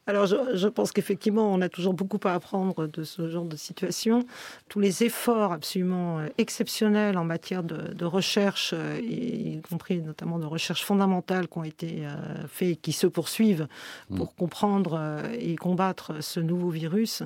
Alors, 0.09 0.25
je, 0.25 0.67
pense 0.67 0.91
qu'effectivement, 0.91 1.53
on 1.53 1.61
a 1.61 1.69
toujours 1.69 1.93
beaucoup 1.93 2.19
à 2.23 2.33
apprendre 2.33 2.87
de 2.87 3.03
ce 3.03 3.29
genre 3.29 3.45
de 3.45 3.55
situation. 3.55 4.25
Tous 4.67 4.79
les 4.79 5.03
efforts 5.03 5.51
absolument 5.51 6.17
euh, 6.17 6.29
exceptionnels 6.39 7.15
en 7.15 7.25
matière 7.25 7.61
de, 7.61 8.05
recherche, 8.05 8.73
euh, 8.75 8.99
y 9.03 9.61
compris 9.69 10.01
notamment 10.01 10.39
de 10.39 10.47
recherche 10.47 10.83
fondamentale, 10.83 11.47
qui 11.47 11.57
ont 11.59 11.63
été 11.63 12.07
euh, 12.07 12.47
faits 12.47 12.69
et 12.69 12.75
qui 12.75 12.91
se 12.91 13.05
poursuivent 13.05 13.67
mm. 14.09 14.15
pour 14.17 14.33
comprendre 14.33 15.21
et 15.39 15.55
combattre 15.55 16.23
ce 16.23 16.39
nouveau 16.39 16.69
virus, 16.69 17.21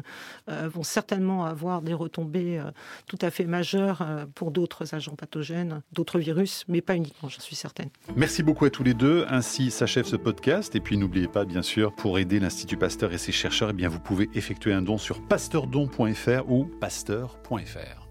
vont 0.47 0.83
certainement 0.83 1.45
avoir 1.45 1.81
des 1.81 1.93
retombées 1.93 2.61
tout 3.07 3.17
à 3.21 3.29
fait 3.29 3.45
majeures 3.45 4.05
pour 4.35 4.51
d'autres 4.51 4.93
agents 4.93 5.15
pathogènes, 5.15 5.81
d'autres 5.93 6.19
virus, 6.19 6.65
mais 6.67 6.81
pas 6.81 6.95
uniquement, 6.95 7.29
j'en 7.29 7.39
suis 7.39 7.55
certaine. 7.55 7.89
Merci 8.17 8.43
beaucoup 8.43 8.65
à 8.65 8.69
tous 8.69 8.83
les 8.83 8.93
deux. 8.93 9.25
Ainsi 9.29 9.71
s'achève 9.71 10.05
ce 10.05 10.17
podcast. 10.17 10.75
Et 10.75 10.81
puis, 10.81 10.97
n'oubliez 10.97 11.27
pas, 11.27 11.45
bien 11.45 11.61
sûr, 11.61 11.93
pour 11.93 12.19
aider 12.19 12.39
Pasteur 12.77 13.13
et 13.13 13.17
ses 13.17 13.31
chercheurs, 13.31 13.69
eh 13.71 13.73
bien, 13.73 13.89
vous 13.89 13.99
pouvez 13.99 14.29
effectuer 14.33 14.73
un 14.73 14.81
don 14.81 14.97
sur 14.97 15.21
pasteurdon.fr 15.21 16.49
ou 16.49 16.65
pasteur.fr. 16.79 18.02